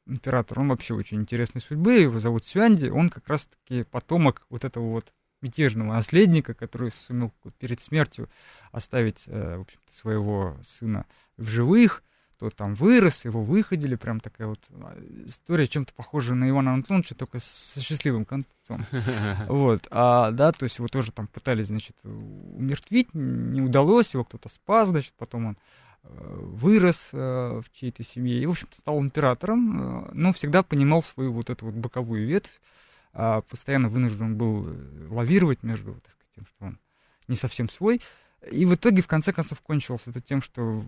[0.09, 4.89] император, он вообще очень интересной судьбы, его зовут Сюанди, он как раз-таки потомок вот этого
[4.89, 8.29] вот мятежного наследника, который сумел перед смертью
[8.71, 11.05] оставить, э, в общем своего сына
[11.37, 12.03] в живых,
[12.39, 17.13] кто там вырос, его выходили, прям такая вот а, история, чем-то похожая на Ивана Антоновича,
[17.13, 18.85] только со счастливым концом.
[19.49, 24.47] Вот, а, да, то есть его тоже там пытались, значит, умертвить, не удалось, его кто-то
[24.47, 25.57] спас, значит, потом он
[26.03, 31.31] вырос э, в чьей-то семье и, в общем-то, стал императором, э, но всегда понимал свою
[31.33, 32.59] вот эту вот боковую ветвь,
[33.13, 34.75] э, постоянно вынужден был
[35.09, 36.79] лавировать между, так сказать, тем, что он
[37.27, 38.01] не совсем свой,
[38.49, 40.83] и в итоге, в конце концов, кончилось это тем, что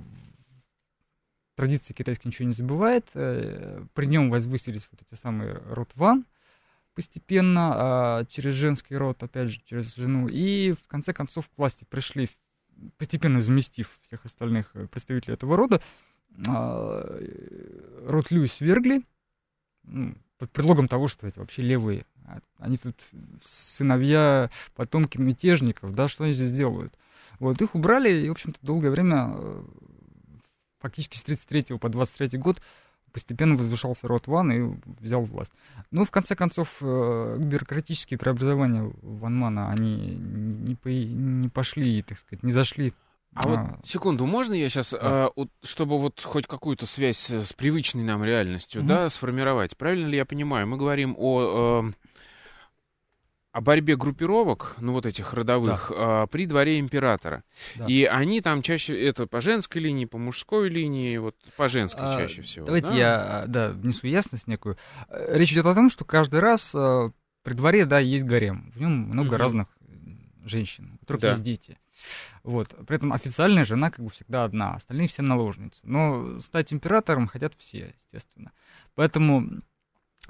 [1.56, 3.06] традиции китайской ничего не забывает.
[3.14, 6.26] Э, при нем возвысились вот эти самые род Ван
[6.94, 10.28] постепенно, а через женский род, опять же, через жену.
[10.28, 12.30] И в конце концов к власти пришли,
[12.98, 15.82] постепенно заместив всех остальных э, представителей этого рода,
[16.48, 17.20] а,
[18.06, 19.04] род Льюис свергли,
[19.84, 22.06] ну, под предлогом того, что эти вообще левые.
[22.26, 22.96] А они тут
[23.46, 26.98] сыновья, потомки мятежников, да, что они здесь делают?
[27.40, 29.64] Вот, их убрали, и, в общем-то, долгое время э,
[30.80, 32.62] фактически с 33 по 23 год
[33.12, 35.52] постепенно возвышался род Ван и взял власть.
[35.92, 42.44] Но в конце концов э, бюрократические преобразования Ванмана, они не, по, не пошли, так сказать,
[42.44, 42.94] не зашли
[43.34, 45.30] а, а вот секунду, можно я сейчас, да.
[45.36, 48.88] э, чтобы вот хоть какую-то связь с привычной нам реальностью, mm-hmm.
[48.88, 49.78] да, сформировать?
[49.78, 50.68] Правильно ли я понимаю?
[50.68, 51.92] Мы говорим о э,
[53.52, 56.26] о борьбе группировок, ну вот этих родовых, да.
[56.28, 57.44] при дворе императора.
[57.76, 57.86] Да.
[57.86, 62.16] И они там чаще, это по женской линии, по мужской линии, вот по женской а,
[62.16, 62.66] чаще всего.
[62.66, 62.96] Давайте да?
[62.96, 64.78] я да, внесу ясность некую.
[65.10, 67.12] Речь идет о том, что каждый раз э,
[67.44, 68.72] при дворе, да, есть гарем.
[68.74, 69.38] В нем много угу.
[69.38, 69.68] разных
[70.46, 71.30] женщин, у которых да.
[71.32, 71.78] есть дети.
[72.44, 72.76] Вот.
[72.88, 75.80] При этом официальная жена как бы всегда одна, остальные все наложницы.
[75.84, 78.52] Но стать императором хотят все, естественно.
[78.96, 79.48] Поэтому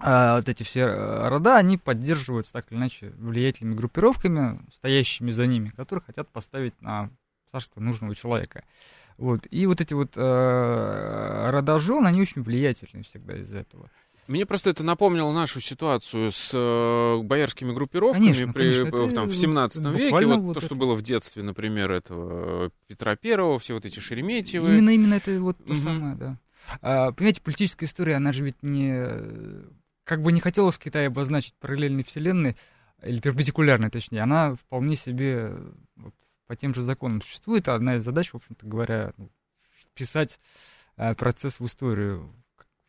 [0.03, 5.45] а вот эти все э, рода, они поддерживаются так или иначе влиятельными группировками, стоящими за
[5.45, 7.09] ними, которые хотят поставить на
[7.51, 8.63] царство нужного человека.
[9.17, 9.45] Вот.
[9.51, 13.89] И вот эти вот э, рода жен, они очень влиятельны всегда из-за этого.
[14.27, 19.35] Мне просто это напомнило нашу ситуацию с э, боярскими группировками конечно, при, конечно, там, в
[19.35, 20.25] 17 веке.
[20.25, 20.65] Вот, вот то, это...
[20.65, 24.69] что было в детстве, например, этого Петра Первого, все вот эти Шереметьевы.
[24.77, 25.81] Именно, именно это вот то угу.
[25.81, 26.37] самое, да.
[26.81, 29.05] А, понимаете, политическая история, она же ведь не
[30.11, 32.57] как бы не хотелось Китай обозначить параллельной вселенной,
[33.01, 35.53] или перпендикулярной, точнее, она вполне себе
[35.95, 36.13] вот,
[36.47, 37.69] по тем же законам существует.
[37.69, 39.31] А одна из задач, в общем-то говоря, ну,
[39.85, 40.37] вписать
[40.97, 42.29] э, процесс в историю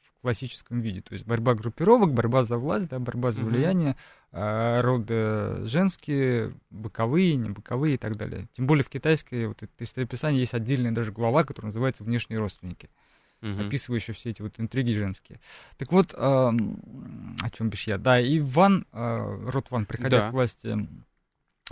[0.02, 1.00] в классическом виде.
[1.00, 3.96] То есть борьба группировок, борьба за власть, да, борьба за влияние,
[4.32, 8.48] э, роды женские, боковые, не боковые и так далее.
[8.52, 10.06] Тем более в китайской вот, истории
[10.40, 13.11] есть отдельная даже глава, которая называется «Внешние родственники» угу.
[13.43, 15.40] Описывающая все эти вот интриги женские.
[15.76, 17.99] Так вот, э, о чем бишь я?
[17.99, 20.30] Да, и Ван, э, Рот Ван, приходя да.
[20.30, 20.88] к власти,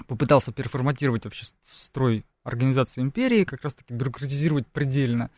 [0.06, 5.30] попытался переформатировать вообще строй организации империи, как раз-таки бюрократизировать предельно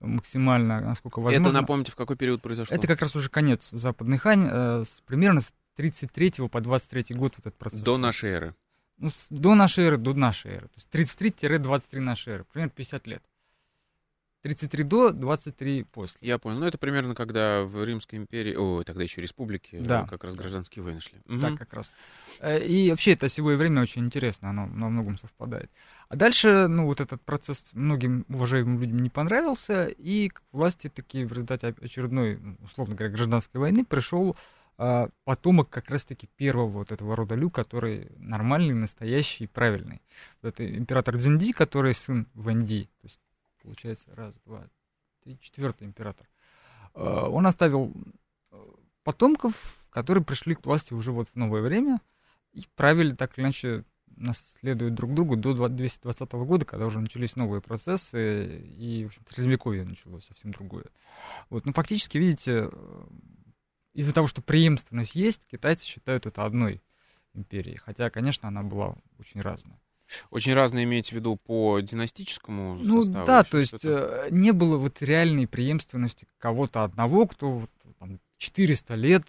[0.00, 1.48] максимально, насколько возможно.
[1.48, 2.76] Это, напомните, в какой период произошло?
[2.76, 7.34] Это как раз уже конец Западной Хань, э, с, примерно с 33 по 23 год
[7.36, 7.80] вот этот процесс.
[7.80, 8.54] До нашей эры.
[8.98, 10.68] Ну, с, до нашей эры, до нашей эры.
[10.68, 13.22] То есть 33-23 нашей эры, примерно 50 лет.
[14.44, 16.18] 33 до, 23 после.
[16.20, 16.58] Я понял.
[16.58, 20.06] Ну, это примерно когда в Римской империи, о, тогда еще республики, да.
[20.06, 21.18] как раз гражданские войны шли.
[21.26, 21.40] Угу.
[21.40, 21.90] Так, как раз.
[22.40, 25.70] Э, и вообще это осевое время очень интересно, оно на многом совпадает.
[26.10, 31.24] А дальше, ну, вот этот процесс многим уважаемым людям не понравился, и к власти таки
[31.24, 34.36] в результате очередной, условно говоря, гражданской войны пришел
[34.76, 40.02] а, потомок как раз-таки первого вот этого рода Лю, который нормальный, настоящий, правильный.
[40.42, 43.20] Это император Дзинди, который сын Вэнди, то есть
[43.64, 44.68] получается, раз, два,
[45.22, 46.28] три, четвертый император.
[46.94, 47.92] А, он оставил
[48.52, 48.56] э,
[49.02, 49.54] потомков,
[49.90, 52.00] которые пришли к власти уже вот в новое время
[52.52, 53.84] и правили так или иначе
[54.16, 59.84] наследуют друг другу до 220 года, когда уже начались новые процессы, и, в общем-то, Средневековье
[59.84, 60.84] началось совсем другое.
[61.50, 63.06] Вот, ну, фактически, видите, э,
[63.92, 66.80] из-за того, что преемственность есть, китайцы считают это одной
[67.32, 69.80] империей, хотя, конечно, она была очень разная.
[70.30, 73.26] Очень разные имеете в виду по династическому ну, составу?
[73.26, 78.94] Да, то есть э, не было вот реальной преемственности кого-то одного, кто вот, там, 400
[78.94, 79.24] лет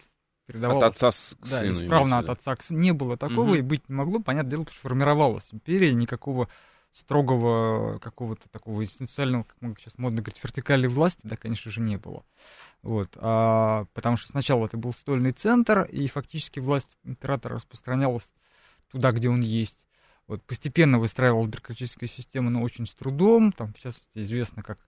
[0.46, 0.78] передавал...
[0.78, 1.72] От отца к да, сыну.
[1.72, 2.78] исправно от отца к сыну.
[2.80, 3.54] Не было такого угу.
[3.54, 4.20] и быть не могло.
[4.20, 6.48] Понятное дело, что формировалась империя, никакого
[6.96, 11.98] строгого какого-то такого институционального, как мы сейчас модно говорить, вертикали власти, да, конечно же, не
[11.98, 12.24] было.
[12.82, 13.10] Вот.
[13.16, 18.26] А, потому что сначала это был стольный центр, и фактически власть императора распространялась
[18.90, 19.86] туда, где он есть.
[20.28, 23.52] Вот постепенно выстраивалась бюрократическая система, но очень с трудом.
[23.52, 24.78] Там, сейчас известно, как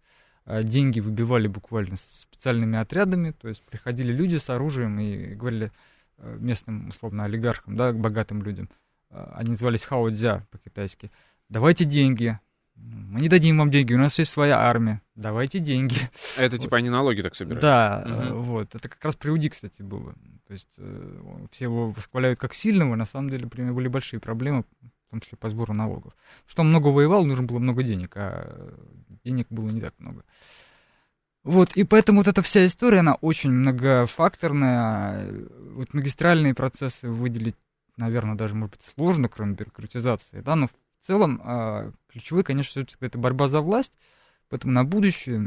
[0.48, 5.70] а, деньги выбивали буквально специальными отрядами, то есть приходили люди с оружием и говорили
[6.16, 8.70] а, местным, условно, олигархам, да, богатым людям,
[9.10, 11.10] а, они назывались хаодзя по-китайски,
[11.50, 12.40] давайте деньги,
[12.74, 15.96] мы не дадим вам деньги, у нас есть своя армия, давайте деньги.
[16.38, 16.62] Это вот.
[16.62, 17.60] типа они налоги так собирают?
[17.60, 18.40] Да, угу.
[18.40, 20.14] вот, это как раз при УДИ, кстати, было.
[20.46, 24.64] То есть э, все его восхваляют как сильного, на самом деле были большие проблемы
[25.08, 26.14] в том числе по сбору налогов.
[26.46, 28.74] Что он много воевал, нужно было много денег, а
[29.24, 30.22] денег было не так много.
[31.44, 35.32] Вот, и поэтому вот эта вся история, она очень многофакторная.
[35.72, 37.56] Вот магистральные процессы выделить,
[37.96, 40.72] наверное, даже, может быть, сложно, кроме бюрократизации, да, но в
[41.06, 43.94] целом а, ключевой, конечно, это борьба за власть,
[44.50, 45.38] Поэтому на будущее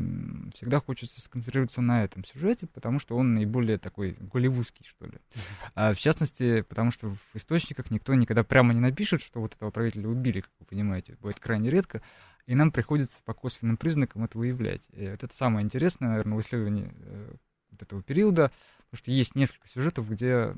[0.54, 5.14] всегда хочется сконцентрироваться на этом сюжете, потому что он наиболее такой голливудский, что ли.
[5.74, 9.72] А в частности, потому что в источниках никто никогда прямо не напишет, что вот этого
[9.72, 11.18] правителя убили, как вы понимаете.
[11.20, 12.02] Бывает крайне редко.
[12.46, 14.84] И нам приходится по косвенным признакам это выявлять.
[14.94, 17.34] И вот это самое интересное, наверное, в исследовании э,
[17.72, 18.52] вот этого периода,
[18.90, 20.54] потому что есть несколько сюжетов, где,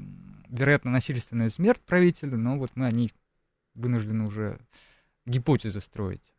[0.50, 3.14] вероятно, насильственная смерть правителя, но вот мы о ней
[3.76, 4.60] вынуждены уже
[5.26, 6.33] гипотезы строить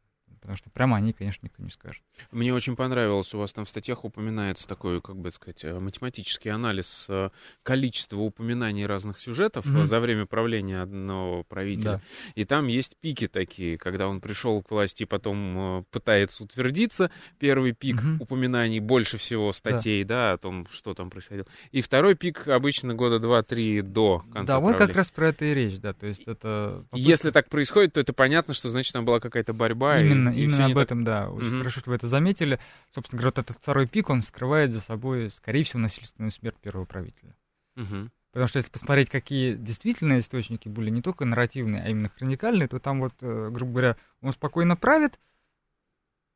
[0.45, 2.03] потому что прямо они, конечно, никто не скажет.
[2.31, 6.51] Мне очень понравилось, у вас там в статьях упоминается такой, как бы сказать, э, математический
[6.51, 7.31] анализ э,
[7.63, 9.87] количества упоминаний разных сюжетов mm-hmm.
[9.87, 11.93] за время правления одного правителя.
[11.93, 12.01] Да.
[12.35, 17.11] И там есть пики такие, когда он пришел к власти и потом пытается утвердиться.
[17.39, 18.19] Первый пик mm-hmm.
[18.21, 20.15] упоминаний больше всего статей, да.
[20.15, 21.47] да, о том, что там происходило.
[21.73, 25.55] И второй пик обычно года два-три до конца Да, вот как раз про это и
[25.55, 26.85] речь, да, то есть это...
[26.93, 30.01] Если так происходит, то это понятно, что значит там была какая-то борьба.
[30.01, 31.07] Именно, и, именно об этом, так...
[31.07, 31.31] да.
[31.31, 31.59] Очень угу.
[31.59, 32.59] хорошо, что вы это заметили.
[32.91, 36.85] Собственно говоря, вот этот второй пик, он скрывает за собой, скорее всего, насильственную смерть первого
[36.85, 37.35] правителя.
[37.77, 38.11] Угу.
[38.33, 42.81] Потому что если посмотреть, какие действительно источники были не только нарративные, а именно хроникальные, то
[42.81, 45.21] там вот, э, грубо говоря, он спокойно правит,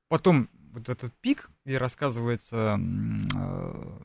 [0.09, 2.79] потом вот этот пик, где рассказывается
[3.35, 3.99] э,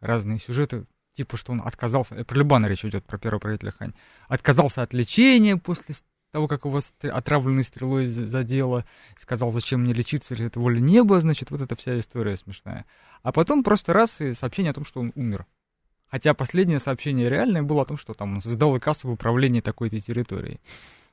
[0.00, 3.94] разные сюжеты, типа, что он отказался, э, про Любана речь идет, про первого правителя Хань,
[4.28, 5.96] отказался от лечения после
[6.32, 8.84] того, как его отравленной стрелой задело,
[9.18, 12.86] сказал, зачем мне лечиться, это воля неба, значит, вот эта вся история смешная.
[13.22, 15.46] А потом просто раз и сообщение о том, что он умер.
[16.10, 20.00] Хотя последнее сообщение реальное было о том, что там он создал указ об управлении такой-то
[20.00, 20.60] территорией.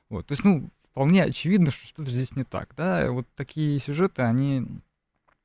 [0.08, 4.22] Вот, то есть, ну, вполне очевидно, что что-то здесь не так, да, вот такие сюжеты,
[4.22, 4.66] они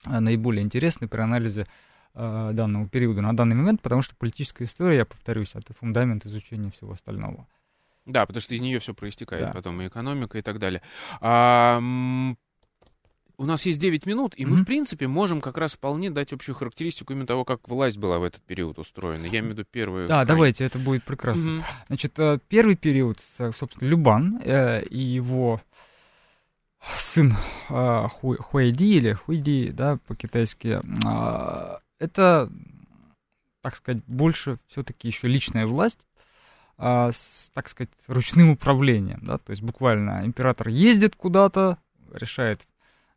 [0.06, 1.68] а, наиболее интересны при анализе
[2.14, 6.72] э, данного периода на данный момент, потому что политическая история, я повторюсь, это фундамент изучения
[6.72, 7.46] всего остального.
[8.06, 9.52] Да, потому что из нее все проистекает да.
[9.52, 10.82] потом, и экономика, и так далее.
[11.22, 11.82] А,
[13.38, 14.48] у нас есть 9 минут, и mm-hmm.
[14.48, 18.20] мы, в принципе, можем как раз вполне дать общую характеристику именно того, как власть была
[18.20, 19.26] в этот период устроена.
[19.26, 20.08] Я имею в виду первую...
[20.08, 20.28] Да, край...
[20.28, 21.50] давайте, это будет прекрасно.
[21.50, 21.64] Mm-hmm.
[21.88, 25.62] Значит, э, первый период, собственно, Любан э, и его
[26.98, 27.36] сын
[27.70, 30.80] э, Хуэди, или Хуэди, да, по-китайски,
[31.98, 32.52] это,
[33.62, 36.00] так сказать, больше все-таки еще личная власть,
[36.78, 41.78] а, с, так сказать, ручным управлением, да, то есть буквально император ездит куда-то,
[42.12, 42.62] решает.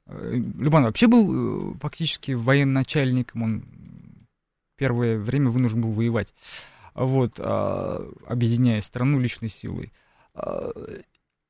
[0.06, 3.64] Э, Любан вообще был э, фактически военачальником, он
[4.76, 6.32] первое время вынужден был воевать,
[6.94, 9.92] вот, а, объединяя страну личной силой.
[10.34, 10.70] А,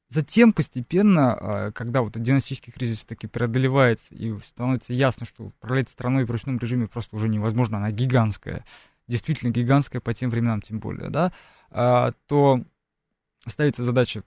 [0.09, 6.31] затем постепенно, когда вот династический кризис таки преодолевается и становится ясно, что управлять страной в
[6.31, 8.65] ручном режиме просто уже невозможно, она гигантская,
[9.09, 11.33] действительно гигантская по тем временам тем более, да, а,
[11.71, 12.65] то
[13.47, 14.23] ставится задача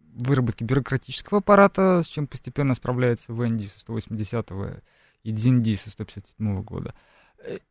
[0.00, 4.80] выработки бюрократического аппарата, с чем постепенно справляется ВНД со 180-го
[5.22, 6.94] и ДЗИНДИ со 157 года.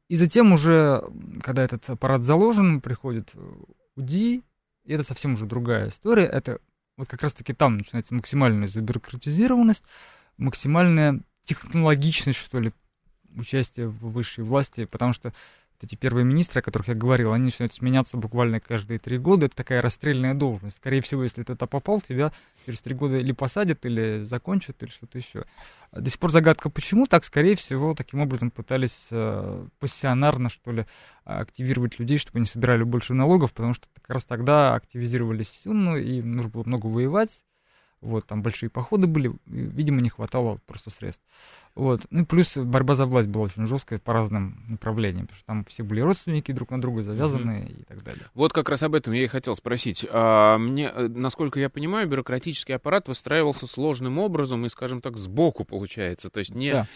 [0.08, 1.04] И затем уже,
[1.42, 3.34] когда этот аппарат заложен, приходит
[3.96, 4.44] УДИ,
[4.84, 6.26] и это совсем уже другая история.
[6.26, 6.60] Это
[6.98, 9.84] вот как раз-таки там начинается максимальная забюрократизированность,
[10.38, 12.74] максимальная технологичность, что ли,
[13.36, 15.34] участия в высшей власти, потому что
[15.84, 19.48] эти первые министры, о которых я говорил, они начинают сменяться буквально каждые три года.
[19.48, 20.78] Это такая расстрельная должность.
[20.78, 22.32] Скорее всего, если ты туда попал, тебя
[22.66, 25.46] через три года или посадят, или закончат, или что-то еще.
[25.92, 30.86] До сих пор загадка, почему так, скорее всего, таким образом пытались э, пассионарно, что ли,
[31.24, 36.22] активировать людей, чтобы они собирали больше налогов, потому что как раз тогда активизировались сюнну, и
[36.22, 37.32] нужно было много воевать,
[38.04, 41.24] вот, там большие походы были, видимо, не хватало просто средств.
[41.76, 42.02] Вот.
[42.12, 45.66] Ну и плюс борьба за власть была очень жесткая по разным направлениям, потому что там
[45.66, 47.82] все были родственники друг на друга завязаны mm-hmm.
[47.82, 48.24] и так далее.
[48.36, 50.06] Вот как раз об этом я и хотел спросить.
[50.12, 55.66] А, мне, э, насколько я понимаю, бюрократический аппарат выстраивался сложным образом и, скажем так, сбоку
[55.66, 56.88] получается, то есть не, да,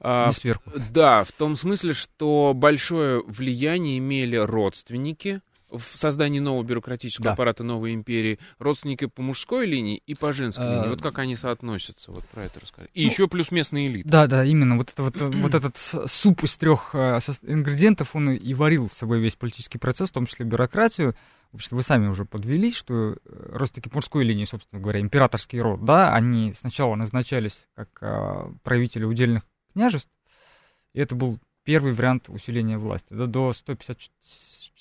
[0.00, 0.70] а, не сверху.
[0.92, 5.40] Да, в том смысле, что большое влияние имели родственники,
[5.70, 7.32] в создании нового бюрократического да.
[7.32, 10.74] аппарата новой империи родственники по мужской линии и по женской а...
[10.76, 10.88] линии.
[10.88, 12.12] Вот как они соотносятся?
[12.12, 12.88] Вот про это расскажи.
[12.94, 14.08] И ну, еще плюс местные элиты.
[14.08, 14.76] Да, да, именно.
[14.76, 19.20] Вот, это, вот, вот этот суп из трех э, ингредиентов, он и варил с собой
[19.20, 21.14] весь политический процесс, в том числе бюрократию.
[21.52, 25.84] В общем, вы сами уже подвели, что э, родственники мужской линии, собственно говоря, императорский род,
[25.84, 29.42] да, они сначала назначались как а, правители удельных
[29.72, 30.10] княжеств,
[30.92, 33.12] и это был первый вариант усиления власти.
[33.12, 33.98] Да, до 150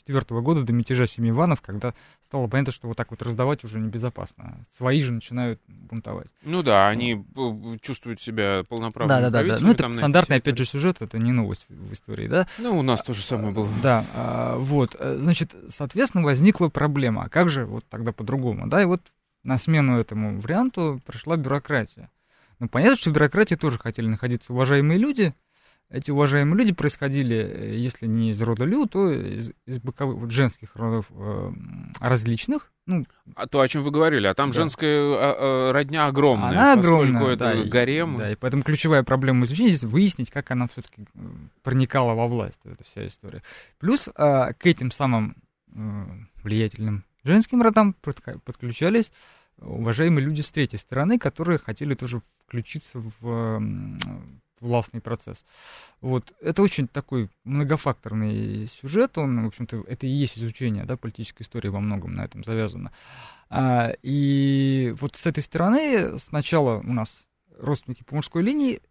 [0.04, 1.94] 1994 года до мятежа семи Иванов, когда
[2.26, 4.66] стало понятно, что вот так вот раздавать уже небезопасно.
[4.76, 6.30] Свои же начинают бунтовать.
[6.44, 9.56] Ну да, они э, чувствуют себя полноправными Да, да, да.
[9.56, 9.60] да.
[9.62, 12.48] Ну это стандартный, опять же, сюжет, это не новость в истории, да?
[12.58, 13.70] Ну, у нас то же самое было.
[13.82, 14.96] Да, а, вот.
[15.00, 17.24] Э, значит, соответственно, возникла проблема.
[17.24, 18.68] А как же вот тогда по-другому?
[18.68, 19.02] Да, и вот
[19.44, 22.10] на смену этому варианту пришла бюрократия.
[22.60, 25.34] Ну, понятно, что в бюрократии тоже хотели находиться уважаемые люди,
[25.92, 30.32] эти уважаемые люди происходили, э, если не из рода Лю, то из, из боковых, вот,
[30.32, 31.52] женских родов э,
[32.00, 32.72] различных.
[32.86, 34.56] Ну, а то, о чем вы говорили, а там да.
[34.56, 35.36] женская а,
[35.70, 36.50] а, родня огромная.
[36.50, 38.16] Она огромная, это да, гарем.
[38.16, 41.20] И, да, и поэтому ключевая проблема изучения здесь выяснить, как она все-таки э,
[41.64, 43.42] проникала во власть, эта вся история.
[43.80, 45.38] Плюс а, к этим самым
[45.76, 46.08] а,
[46.44, 49.12] влиятельным женским родам подключались
[49.58, 53.60] уважаемые люди с третьей стороны, которые хотели тоже включиться в
[54.60, 55.46] властный процесс.
[56.02, 56.34] Вот.
[56.42, 61.70] Это очень такой многофакторный сюжет, он, в общем-то, это и есть изучение, да, политической истории
[61.70, 62.92] во многом на этом завязано.
[63.50, 67.26] А, и вот с этой стороны сначала у нас
[67.58, 68.82] родственники по мужской линии,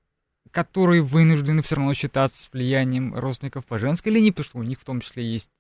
[0.51, 4.81] которые вынуждены все равно считаться с влиянием родственников по женской линии, потому что у них
[4.81, 5.51] в том числе есть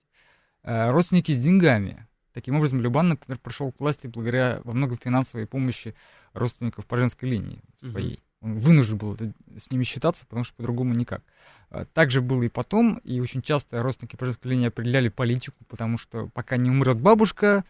[0.62, 2.06] а, родственники с деньгами.
[2.32, 5.94] Таким образом, Любан, например, пришел к власти благодаря во многом финансовой помощи
[6.34, 8.14] родственников по женской линии своей.
[8.14, 8.27] Uh-huh.
[8.40, 11.22] Он вынужден был с ними считаться, потому что по-другому никак.
[11.70, 15.98] А, также было и потом, и очень часто родственники по женской линии определяли политику, потому
[15.98, 17.64] что пока не умрет бабушка,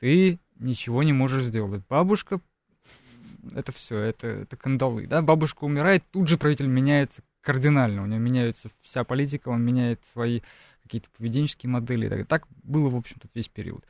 [0.00, 1.82] ты ничего не можешь сделать.
[1.88, 2.40] Бабушка,
[3.54, 5.06] это все, это, это кандалы.
[5.06, 5.22] Да?
[5.22, 8.02] Бабушка умирает, тут же правитель меняется кардинально.
[8.02, 10.40] У него меняется вся политика, он меняет свои
[10.82, 12.08] какие-то поведенческие модели.
[12.08, 13.84] Так, так было, в общем-то, весь период.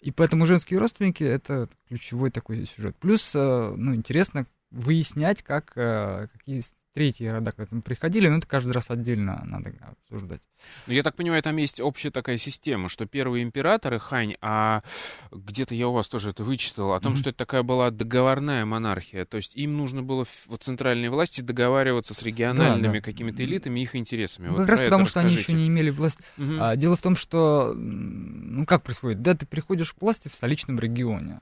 [0.00, 2.96] И поэтому женские родственники— это ключевой такой сюжет.
[2.96, 6.62] Плюс, э, ну, интересно, выяснять, как, э, какие
[6.92, 10.40] третьи рода к этому приходили, но это каждый раз отдельно надо обсуждать.
[10.86, 14.82] Ну, я так понимаю, там есть общая такая система, что первые императоры Хань, а
[15.30, 17.16] где-то я у вас тоже это вычитал, о том, mm-hmm.
[17.16, 22.12] что это такая была договорная монархия, то есть им нужно было в центральной власти договариваться
[22.12, 23.00] с региональными да, да.
[23.00, 24.48] какими-то элитами, их интересами.
[24.48, 26.22] Ну, вот как раз потому, что они еще не имели власти.
[26.38, 26.56] Mm-hmm.
[26.60, 30.78] А, дело в том, что, ну, как происходит, да, ты приходишь к власти в столичном
[30.78, 31.40] регионе,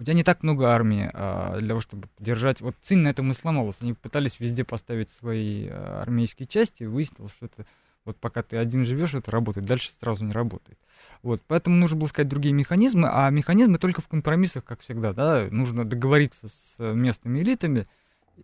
[0.00, 2.62] у тебя не так много армии а, для того, чтобы держать.
[2.62, 3.76] Вот Цинь на этом и сломалась.
[3.80, 7.66] Они пытались везде поставить свои а, армейские части, выяснилось, что это
[8.06, 10.78] вот пока ты один живешь, это работает, дальше сразу не работает.
[11.22, 15.48] Вот, поэтому нужно было искать другие механизмы, а механизмы только в компромиссах, как всегда, да,
[15.50, 17.86] нужно договориться с местными элитами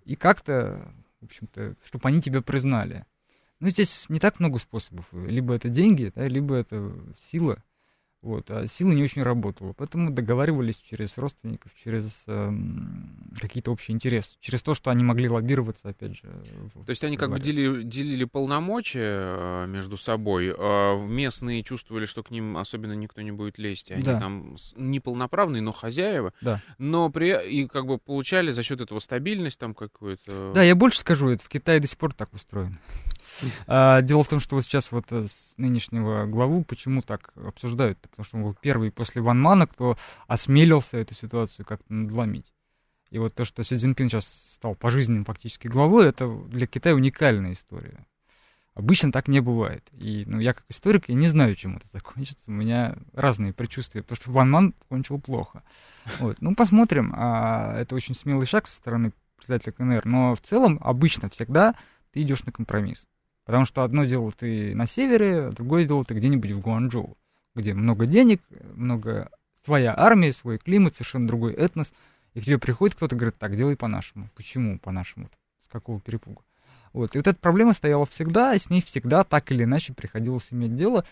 [0.04, 0.92] и как-то,
[1.22, 3.06] в общем-то, чтобы они тебя признали.
[3.60, 5.06] Ну, здесь не так много способов.
[5.12, 7.62] Либо это деньги, да, либо это сила.
[8.26, 9.72] Вот, а сила не очень работала.
[9.72, 12.50] Поэтому договаривались через родственников, через э,
[13.40, 16.22] какие-то общие интересы, через то, что они могли лоббироваться, опять же.
[16.84, 20.52] То есть они как бы делили, делили полномочия э, между собой.
[20.58, 23.92] А местные чувствовали, что к ним особенно никто не будет лезть.
[23.92, 24.18] Они да.
[24.18, 26.32] там неполноправные, но хозяева.
[26.40, 26.60] Да.
[26.78, 27.48] Но при...
[27.48, 30.50] и как бы получали за счет этого стабильность там какую-то.
[30.52, 32.76] Да, я больше скажу, это в Китае до сих пор так устроено.
[33.66, 37.98] А, дело в том, что вот сейчас вот э, с нынешнего главу почему так обсуждают?
[37.98, 42.52] Потому что он был первый после Ван Мана, кто осмелился эту ситуацию как-то надломить.
[43.10, 47.52] И вот то, что Си Цзиньпин сейчас стал пожизненным фактически главой, это для Китая уникальная
[47.52, 48.06] история.
[48.74, 49.88] Обычно так не бывает.
[49.92, 52.50] И ну, я как историк, я не знаю, чем это закончится.
[52.50, 55.62] У меня разные предчувствия, потому что Ван Ман кончил плохо.
[56.18, 56.36] Вот.
[56.40, 57.14] Ну, посмотрим.
[57.16, 61.74] А, это очень смелый шаг со стороны председателя КНР, но в целом обычно всегда
[62.12, 63.06] ты идешь на компромисс.
[63.46, 67.16] Потому что одно дело ты на севере, а другое дело ты где-нибудь в Гуанчжоу,
[67.54, 68.42] где много денег,
[68.74, 69.30] много
[69.64, 71.94] своя армия, свой климат, совершенно другой этнос.
[72.34, 74.28] И к тебе приходит кто-то и говорит, так, делай по-нашему.
[74.34, 75.30] Почему по-нашему?
[75.60, 76.42] С какого перепуга?
[76.92, 77.14] Вот.
[77.14, 80.74] И вот эта проблема стояла всегда, и с ней всегда так или иначе приходилось иметь
[80.74, 81.04] дело.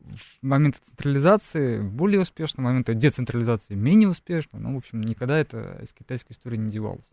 [0.00, 4.58] В момент централизации более успешно, в момент децентрализации менее успешно.
[4.58, 7.12] Ну, в общем, никогда это из китайской истории не девалось.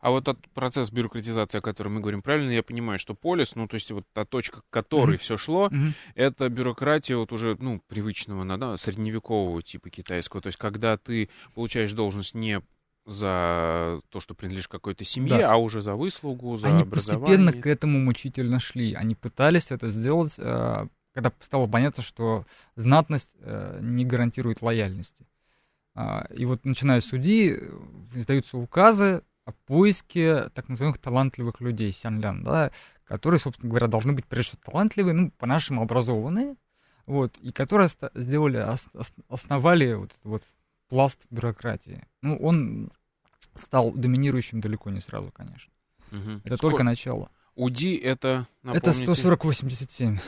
[0.00, 3.68] А вот тот процесс бюрократизации, о котором мы говорим, правильно я понимаю, что полис, ну,
[3.68, 5.20] то есть вот та точка, к которой mm-hmm.
[5.20, 5.92] все шло, mm-hmm.
[6.14, 10.42] это бюрократия вот уже, ну, привычного, да, средневекового типа китайского.
[10.42, 12.60] То есть когда ты получаешь должность не
[13.08, 15.54] за то, что принадлежишь какой-то семье, да.
[15.54, 17.38] а уже за выслугу, за Они образование.
[17.38, 18.92] постепенно к этому мучительно шли.
[18.92, 22.44] Они пытались это сделать, э, когда стало понятно, что
[22.76, 25.26] знатность э, не гарантирует лояльности.
[25.94, 27.70] А, и вот начиная с судьи, э,
[28.14, 32.70] издаются указы, о поиске так называемых талантливых людей, сянлян, да,
[33.04, 36.56] которые, собственно говоря, должны быть прежде всего талантливые, ну, по-нашему образованные,
[37.06, 38.58] вот, и которые сделали,
[39.28, 40.42] основали вот этот вот
[40.90, 42.06] пласт бюрократии.
[42.20, 42.90] Ну, он
[43.54, 45.72] стал доминирующим далеко не сразу, конечно.
[46.12, 46.30] Угу.
[46.44, 46.58] Это Сколько?
[46.58, 47.30] только начало.
[47.54, 49.02] УДИ это, напомните...
[49.04, 50.20] Это 140-87.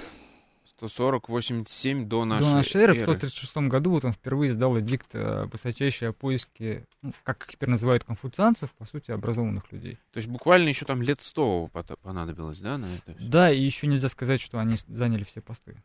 [0.80, 2.94] 140-87 до нашей, до нашей эры.
[2.94, 3.00] эры.
[3.00, 7.68] В 136 году вот он впервые издал эдикт, э, высочайший о поиске, ну, как теперь
[7.68, 9.98] называют конфуцианцев, по сути, образованных людей.
[10.12, 11.70] То есть буквально еще там лет 100
[12.02, 13.16] понадобилось, да, на это?
[13.20, 15.82] Да, и еще нельзя сказать, что они заняли все посты.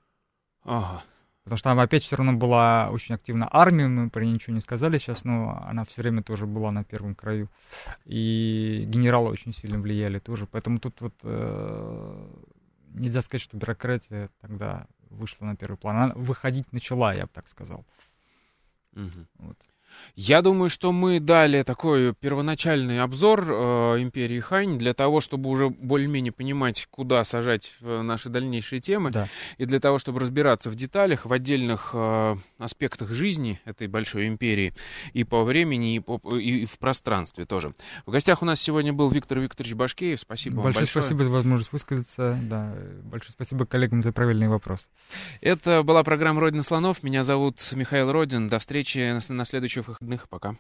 [0.64, 1.04] Ага.
[1.46, 4.62] Потому что там опять все равно была очень активна армия, мы про нее ничего не
[4.62, 7.50] сказали сейчас, но она все время тоже была на первом краю.
[8.06, 10.48] И генералы очень сильно влияли тоже.
[10.48, 12.28] Поэтому тут вот э,
[13.00, 15.96] нельзя сказать, что бюрократия тогда вышла на первый план.
[15.98, 17.86] Она выходить начала, я бы так сказал.
[18.94, 19.28] Угу.
[19.40, 19.58] Вот.
[20.16, 23.54] Я думаю, что мы дали такой первоначальный обзор э,
[24.02, 29.28] империи Хань для того, чтобы уже более-менее понимать, куда сажать наши дальнейшие темы, Да.
[29.58, 34.74] и для того, чтобы разбираться в деталях, в отдельных э, аспектах жизни этой большой империи,
[35.14, 37.74] и по времени, и, по, и в пространстве тоже.
[38.06, 40.20] В гостях у нас сегодня был Виктор Викторович Башкеев.
[40.20, 41.04] Спасибо большое вам большое.
[41.04, 42.40] спасибо за возможность высказаться.
[42.44, 42.74] Да,
[43.04, 44.88] большое спасибо коллегам за правильный вопрос.
[45.42, 47.04] Это была программа «Родина слонов».
[47.04, 48.48] Меня зовут Михаил Родин.
[48.48, 50.28] До встречи на следующих выходных.
[50.30, 50.56] Пока.